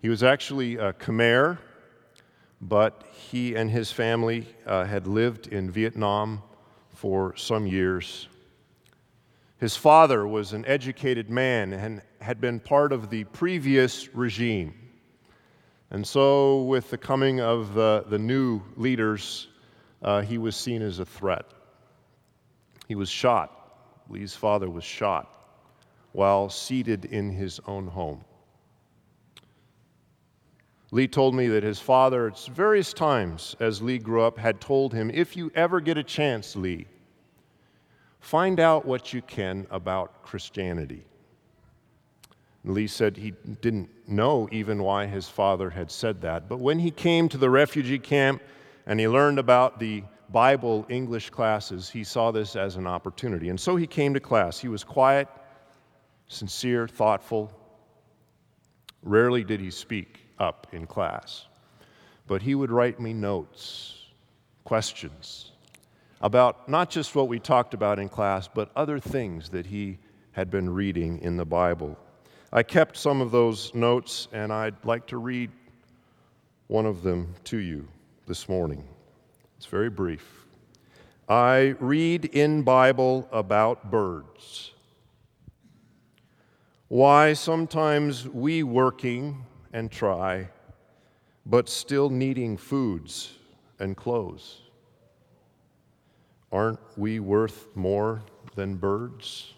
He 0.02 0.08
was 0.08 0.24
actually 0.24 0.74
a 0.74 0.92
Khmer, 0.92 1.58
but 2.60 3.04
he 3.12 3.54
and 3.54 3.70
his 3.70 3.92
family 3.92 4.44
uh, 4.66 4.86
had 4.86 5.06
lived 5.06 5.46
in 5.46 5.70
Vietnam 5.70 6.42
for 6.88 7.36
some 7.36 7.64
years. 7.64 8.26
His 9.58 9.76
father 9.76 10.26
was 10.26 10.52
an 10.52 10.64
educated 10.66 11.30
man 11.30 11.72
and 11.72 12.02
had 12.20 12.40
been 12.40 12.58
part 12.58 12.92
of 12.92 13.08
the 13.08 13.22
previous 13.22 14.12
regime. 14.16 14.83
And 15.90 16.06
so, 16.06 16.62
with 16.62 16.90
the 16.90 16.98
coming 16.98 17.40
of 17.40 17.74
the, 17.74 18.04
the 18.08 18.18
new 18.18 18.62
leaders, 18.76 19.48
uh, 20.02 20.22
he 20.22 20.38
was 20.38 20.56
seen 20.56 20.82
as 20.82 20.98
a 20.98 21.04
threat. 21.04 21.46
He 22.88 22.94
was 22.94 23.08
shot. 23.08 23.50
Lee's 24.08 24.34
father 24.34 24.68
was 24.68 24.84
shot 24.84 25.30
while 26.12 26.48
seated 26.48 27.06
in 27.06 27.30
his 27.30 27.60
own 27.66 27.86
home. 27.86 28.24
Lee 30.92 31.08
told 31.08 31.34
me 31.34 31.48
that 31.48 31.64
his 31.64 31.80
father, 31.80 32.28
at 32.28 32.38
various 32.46 32.92
times 32.92 33.56
as 33.58 33.82
Lee 33.82 33.98
grew 33.98 34.22
up, 34.22 34.38
had 34.38 34.60
told 34.60 34.94
him, 34.94 35.10
If 35.12 35.36
you 35.36 35.50
ever 35.56 35.80
get 35.80 35.98
a 35.98 36.04
chance, 36.04 36.54
Lee, 36.54 36.86
find 38.20 38.60
out 38.60 38.86
what 38.86 39.12
you 39.12 39.20
can 39.22 39.66
about 39.72 40.22
Christianity. 40.22 41.04
Lee 42.64 42.86
said 42.86 43.16
he 43.16 43.32
didn't 43.60 43.90
know 44.08 44.48
even 44.50 44.82
why 44.82 45.06
his 45.06 45.28
father 45.28 45.70
had 45.70 45.90
said 45.90 46.22
that. 46.22 46.48
But 46.48 46.60
when 46.60 46.78
he 46.78 46.90
came 46.90 47.28
to 47.28 47.38
the 47.38 47.50
refugee 47.50 47.98
camp 47.98 48.42
and 48.86 48.98
he 48.98 49.06
learned 49.06 49.38
about 49.38 49.78
the 49.78 50.02
Bible 50.30 50.86
English 50.88 51.30
classes, 51.30 51.90
he 51.90 52.04
saw 52.04 52.30
this 52.30 52.56
as 52.56 52.76
an 52.76 52.86
opportunity. 52.86 53.50
And 53.50 53.60
so 53.60 53.76
he 53.76 53.86
came 53.86 54.14
to 54.14 54.20
class. 54.20 54.58
He 54.58 54.68
was 54.68 54.82
quiet, 54.82 55.28
sincere, 56.28 56.88
thoughtful. 56.88 57.52
Rarely 59.02 59.44
did 59.44 59.60
he 59.60 59.70
speak 59.70 60.20
up 60.38 60.66
in 60.72 60.86
class. 60.86 61.46
But 62.26 62.40
he 62.40 62.54
would 62.54 62.70
write 62.70 62.98
me 62.98 63.12
notes, 63.12 64.06
questions 64.64 65.52
about 66.22 66.70
not 66.70 66.88
just 66.88 67.14
what 67.14 67.28
we 67.28 67.38
talked 67.38 67.74
about 67.74 67.98
in 67.98 68.08
class, 68.08 68.48
but 68.48 68.70
other 68.74 68.98
things 68.98 69.50
that 69.50 69.66
he 69.66 69.98
had 70.32 70.50
been 70.50 70.70
reading 70.70 71.18
in 71.18 71.36
the 71.36 71.44
Bible. 71.44 71.98
I 72.56 72.62
kept 72.62 72.96
some 72.96 73.20
of 73.20 73.32
those 73.32 73.74
notes, 73.74 74.28
and 74.32 74.52
I'd 74.52 74.76
like 74.84 75.08
to 75.08 75.16
read 75.16 75.50
one 76.68 76.86
of 76.86 77.02
them 77.02 77.34
to 77.46 77.56
you 77.56 77.88
this 78.28 78.48
morning. 78.48 78.84
It's 79.56 79.66
very 79.66 79.90
brief. 79.90 80.46
I 81.28 81.74
read 81.80 82.26
in 82.26 82.62
Bible 82.62 83.28
about 83.32 83.90
birds. 83.90 84.70
Why 86.86 87.32
sometimes 87.32 88.28
we 88.28 88.62
working 88.62 89.44
and 89.72 89.90
try, 89.90 90.48
but 91.44 91.68
still 91.68 92.08
needing 92.08 92.56
foods 92.56 93.32
and 93.80 93.96
clothes. 93.96 94.60
Aren't 96.52 96.78
we 96.96 97.18
worth 97.18 97.66
more 97.74 98.22
than 98.54 98.76
birds? 98.76 99.54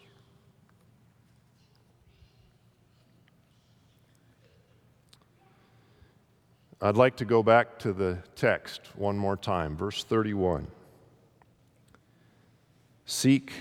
I'd 6.80 6.96
like 6.96 7.16
to 7.16 7.24
go 7.24 7.42
back 7.42 7.78
to 7.80 7.92
the 7.92 8.18
text 8.34 8.82
one 8.96 9.16
more 9.16 9.36
time, 9.36 9.76
verse 9.76 10.04
31. 10.04 10.66
Seek 13.06 13.52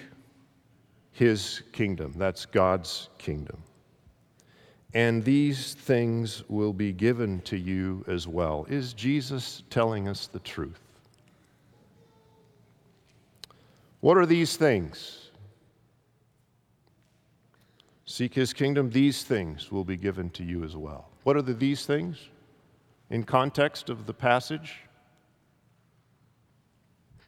his 1.12 1.64
kingdom. 1.72 2.14
That's 2.18 2.46
God's 2.46 3.10
kingdom 3.18 3.64
and 4.96 5.26
these 5.26 5.74
things 5.74 6.42
will 6.48 6.72
be 6.72 6.94
given 6.94 7.42
to 7.42 7.58
you 7.58 8.06
as 8.08 8.30
well. 8.30 8.66
Is 8.70 8.94
Jesus 8.94 9.62
telling 9.70 10.08
us 10.08 10.28
the 10.28 10.40
truth? 10.40 10.80
What 14.00 14.16
are 14.18 14.26
these 14.26 14.56
things? 14.56 15.32
Seek 18.06 18.34
his 18.34 18.54
kingdom, 18.54 18.90
these 18.90 19.24
things 19.24 19.70
will 19.70 19.84
be 19.84 19.98
given 19.98 20.30
to 20.30 20.46
you 20.46 20.64
as 20.64 20.78
well. 20.78 21.10
What 21.24 21.36
are 21.36 21.42
the 21.42 21.54
these 21.54 21.86
things 21.86 22.30
in 23.10 23.24
context 23.24 23.90
of 23.90 24.06
the 24.06 24.14
passage? 24.14 24.76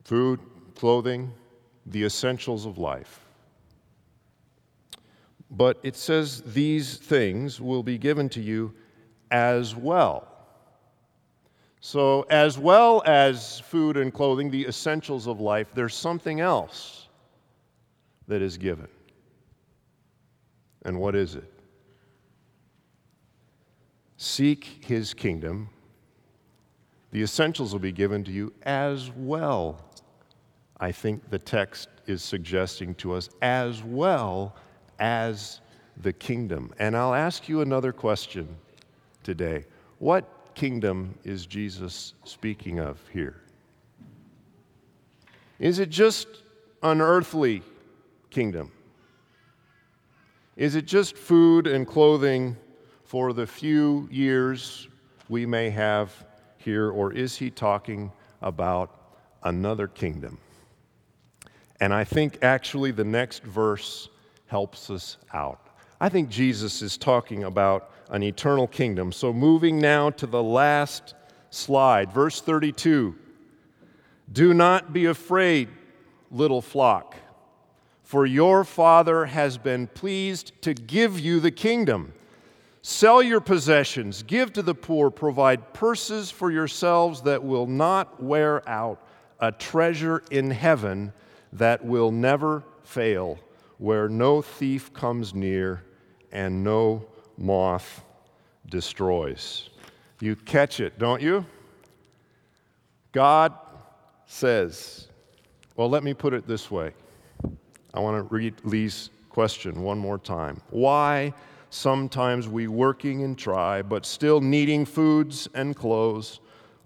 Food, 0.04 0.40
clothing, 0.76 1.32
the 1.86 2.04
essentials 2.04 2.66
of 2.66 2.78
life 2.78 3.28
but 5.52 5.80
it 5.84 5.96
says 5.96 6.42
these 6.42 6.98
things 6.98 7.62
will 7.62 7.84
be 7.84 7.98
given 7.98 8.30
to 8.30 8.42
you 8.42 8.74
as 9.32 9.76
well. 9.76 10.28
So, 11.80 12.24
as 12.24 12.58
well 12.58 13.02
as 13.06 13.60
food 13.62 13.98
and 13.98 14.14
clothing, 14.14 14.52
the 14.52 14.66
essentials 14.66 15.28
of 15.28 15.40
life, 15.40 15.68
there's 15.74 15.96
something 15.96 16.42
else 16.42 17.08
that 18.28 18.42
is 18.42 18.58
given. 18.58 18.88
And 20.84 21.00
what 21.00 21.16
is 21.16 21.36
it? 21.36 21.54
Seek 24.18 24.84
his 24.84 25.14
kingdom. 25.14 25.70
The 27.12 27.22
essentials 27.22 27.72
will 27.72 27.80
be 27.80 27.92
given 27.92 28.24
to 28.24 28.32
you 28.32 28.52
as 28.64 29.12
well. 29.16 29.80
I 30.80 30.92
think 30.92 31.30
the 31.30 31.40
text 31.40 31.90
is 32.08 32.24
suggesting 32.24 32.96
to 32.96 33.14
us 33.14 33.30
as 33.42 33.84
well 33.84 34.56
as 35.00 35.62
the 36.02 36.14
kingdom. 36.14 36.74
And 36.80 36.98
I'll 36.98 37.14
ask 37.14 37.48
you 37.48 37.62
another 37.62 37.92
question 37.92 38.58
today. 39.24 39.66
What 40.00 40.26
kingdom 40.56 41.18
is 41.24 41.46
Jesus 41.46 42.14
speaking 42.24 42.80
of 42.80 43.00
here? 43.14 43.42
Is 45.60 45.80
it 45.80 45.90
just 45.90 46.28
an 46.84 47.02
earthly 47.02 47.62
kingdom? 48.30 48.72
Is 50.56 50.76
it 50.76 50.86
just 50.86 51.16
food 51.16 51.68
and 51.68 51.88
clothing 51.88 52.58
for 53.08 53.32
the 53.32 53.48
few 53.48 54.08
years 54.12 54.90
we 55.30 55.46
may 55.46 55.70
have 55.70 56.26
here, 56.58 56.92
or 56.92 57.14
is 57.14 57.38
he 57.38 57.50
talking 57.50 58.12
about 58.42 59.16
another 59.44 59.88
kingdom? 59.88 60.38
And 61.80 61.94
I 61.94 62.04
think 62.04 62.40
actually 62.42 62.92
the 62.92 63.06
next 63.06 63.44
verse 63.44 64.10
helps 64.48 64.90
us 64.90 65.18
out. 65.34 65.70
I 66.02 66.10
think 66.10 66.28
Jesus 66.28 66.82
is 66.82 66.98
talking 66.98 67.46
about 67.46 67.92
an 68.10 68.24
eternal 68.24 68.68
kingdom. 68.68 69.14
So, 69.14 69.32
moving 69.32 69.80
now 69.80 70.10
to 70.12 70.28
the 70.28 70.44
last 70.44 71.16
slide, 71.50 72.12
verse 72.12 72.42
32 72.42 73.16
Do 74.30 74.54
not 74.54 74.92
be 74.92 75.06
afraid, 75.06 75.70
little 76.30 76.62
flock, 76.62 77.16
for 78.04 78.26
your 78.26 78.66
Father 78.66 79.26
has 79.28 79.58
been 79.58 79.88
pleased 79.88 80.52
to 80.64 80.74
give 80.74 81.18
you 81.18 81.40
the 81.40 81.52
kingdom. 81.52 82.12
Sell 82.90 83.22
your 83.22 83.42
possessions, 83.42 84.24
give 84.24 84.54
to 84.54 84.62
the 84.62 84.74
poor, 84.74 85.12
provide 85.12 85.74
purses 85.74 86.32
for 86.32 86.50
yourselves 86.50 87.22
that 87.24 87.44
will 87.44 87.68
not 87.68 88.24
wear 88.24 88.68
out, 88.68 89.06
a 89.42 89.52
treasure 89.52 90.24
in 90.32 90.50
heaven 90.50 91.12
that 91.52 91.84
will 91.84 92.12
never 92.12 92.64
fail 92.84 93.38
where 93.78 94.08
no 94.08 94.42
thief 94.42 94.94
comes 94.94 95.34
near 95.34 95.84
and 96.32 96.64
no 96.64 97.06
moth 97.38 98.06
destroys. 98.70 99.70
You 100.22 100.38
catch 100.38 100.80
it, 100.80 100.98
don't 100.98 101.22
you? 101.22 101.46
God 103.12 103.52
says, 104.28 105.10
well, 105.76 105.90
let 105.90 106.06
me 106.06 106.14
put 106.14 106.34
it 106.34 106.48
this 106.48 106.72
way. 106.72 106.94
I 107.94 108.00
want 108.00 108.16
to 108.16 108.34
read 108.34 108.54
Lee's 108.64 109.10
question 109.28 109.82
one 109.82 109.98
more 109.98 110.18
time. 110.18 110.62
Why 110.70 111.34
sometimes 111.70 112.48
we 112.48 112.68
working 112.68 113.24
and 113.24 113.38
try, 113.38 113.82
but 113.82 114.06
still 114.06 114.42
needing 114.42 114.86
foods 114.86 115.48
and 115.54 115.76
clothes, 115.76 116.40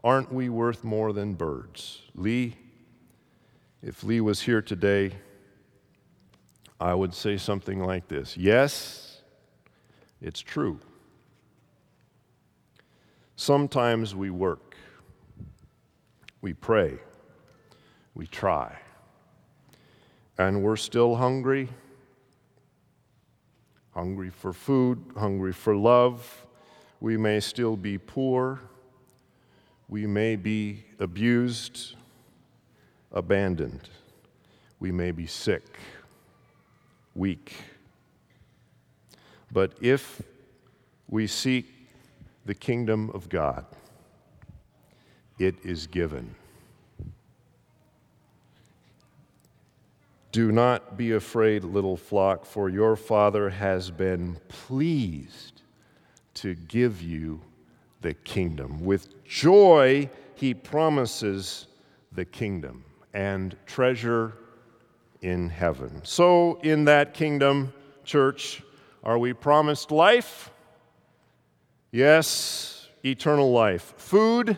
aren't 0.04 0.32
we 0.32 0.50
worth 0.50 0.84
more 0.84 1.14
than 1.14 1.34
birds? 1.34 2.02
Lee, 2.16 2.56
if 3.82 4.04
Lee 4.04 4.22
was 4.22 4.42
here 4.42 4.62
today, 4.62 5.14
I 6.80 6.94
would 6.94 7.14
say 7.14 7.38
something 7.38 7.84
like 7.84 8.08
this 8.08 8.36
Yes, 8.36 9.22
it's 10.22 10.42
true. 10.42 10.80
Sometimes 13.36 14.14
we 14.14 14.30
work, 14.30 14.76
we 16.42 16.54
pray, 16.54 17.00
we 18.14 18.28
try, 18.28 18.78
and 20.38 20.62
we're 20.62 20.76
still 20.76 21.16
hungry 21.16 21.70
hungry 23.94 24.30
for 24.30 24.54
food, 24.54 25.04
hungry 25.18 25.54
for 25.54 25.76
love. 25.76 26.46
We 27.00 27.18
may 27.18 27.40
still 27.40 27.76
be 27.76 27.98
poor. 27.98 28.62
We 29.88 30.08
may 30.08 30.36
be 30.36 30.86
abused, 31.00 31.96
abandoned. 33.12 33.90
We 34.80 34.92
may 34.92 35.12
be 35.12 35.28
sick, 35.28 35.64
weak. 37.14 37.54
But 39.52 39.74
if 39.82 40.22
we 41.08 41.28
seek 41.28 41.66
the 42.46 42.54
kingdom 42.56 43.12
of 43.14 43.28
God, 43.28 43.66
it 45.38 45.56
is 45.64 45.88
given. 45.88 46.36
Do 50.32 50.52
not 50.52 50.96
be 50.96 51.12
afraid, 51.12 51.66
little 51.66 51.98
flock, 51.98 52.46
for 52.46 52.70
your 52.70 52.96
Father 52.96 53.50
has 53.50 53.92
been 53.92 54.38
pleased 54.48 55.62
to 56.36 56.56
give 56.56 57.02
you 57.02 57.42
the 58.02 58.14
kingdom. 58.14 58.86
With 58.86 59.26
joy, 59.26 60.10
he 60.36 60.54
promises 60.54 61.68
the 62.14 62.24
kingdom 62.24 62.86
and 63.14 63.58
treasure 63.66 64.34
in 65.22 65.50
heaven. 65.50 66.02
So, 66.04 66.60
in 66.64 66.86
that 66.86 67.14
kingdom, 67.14 67.74
church, 68.06 68.64
are 69.04 69.18
we 69.18 69.34
promised 69.34 69.92
life? 69.92 70.50
Yes, 71.92 72.88
eternal 73.04 73.52
life. 73.52 73.94
Food? 73.98 74.58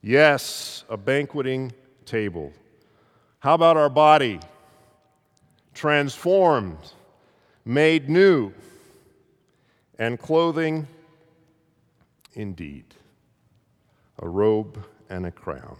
Yes, 0.00 0.84
a 0.88 0.96
banqueting 0.96 1.72
table. 2.04 2.52
How 3.42 3.54
about 3.54 3.76
our 3.76 3.88
body? 3.88 4.38
Transformed, 5.74 6.78
made 7.64 8.08
new, 8.08 8.52
and 9.98 10.16
clothing? 10.16 10.86
Indeed, 12.34 12.84
a 14.20 14.28
robe 14.28 14.86
and 15.10 15.26
a 15.26 15.32
crown. 15.32 15.76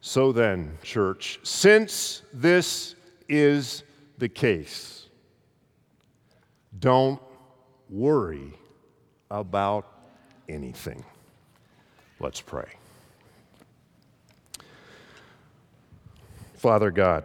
So 0.00 0.32
then, 0.32 0.76
church, 0.82 1.38
since 1.44 2.22
this 2.32 2.96
is 3.28 3.84
the 4.18 4.28
case, 4.28 5.06
don't 6.80 7.22
worry 7.88 8.58
about 9.30 9.86
anything. 10.48 11.04
Let's 12.18 12.40
pray. 12.40 12.72
Father 16.64 16.90
God, 16.90 17.24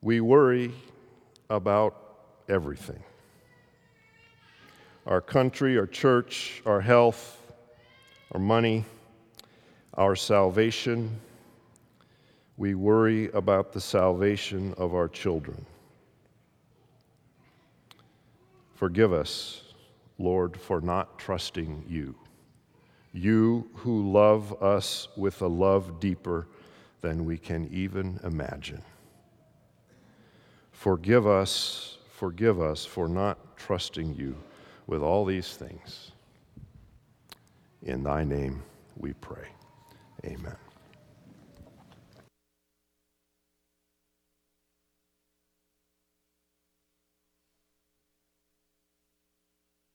we 0.00 0.22
worry 0.22 0.72
about 1.50 2.16
everything 2.48 3.02
our 5.06 5.20
country, 5.20 5.76
our 5.76 5.86
church, 5.86 6.62
our 6.64 6.80
health, 6.80 7.36
our 8.32 8.40
money, 8.40 8.86
our 9.92 10.16
salvation. 10.16 11.20
We 12.56 12.74
worry 12.74 13.30
about 13.32 13.74
the 13.74 13.82
salvation 13.82 14.72
of 14.78 14.94
our 14.94 15.08
children. 15.08 15.66
Forgive 18.72 19.12
us, 19.12 19.60
Lord, 20.18 20.58
for 20.58 20.80
not 20.80 21.18
trusting 21.18 21.84
you 21.86 22.14
you 23.16 23.70
who 23.74 24.12
love 24.12 24.62
us 24.62 25.08
with 25.16 25.40
a 25.42 25.46
love 25.46 25.98
deeper 26.00 26.46
than 27.00 27.24
we 27.24 27.38
can 27.38 27.68
even 27.72 28.20
imagine. 28.22 28.82
Forgive 30.72 31.26
us, 31.26 31.98
forgive 32.10 32.60
us 32.60 32.84
for 32.84 33.08
not 33.08 33.56
trusting 33.56 34.14
you 34.14 34.36
with 34.86 35.02
all 35.02 35.24
these 35.24 35.56
things. 35.56 36.12
In 37.82 38.02
thy 38.02 38.24
name 38.24 38.62
we 38.96 39.12
pray. 39.14 39.48
Amen. 40.24 40.65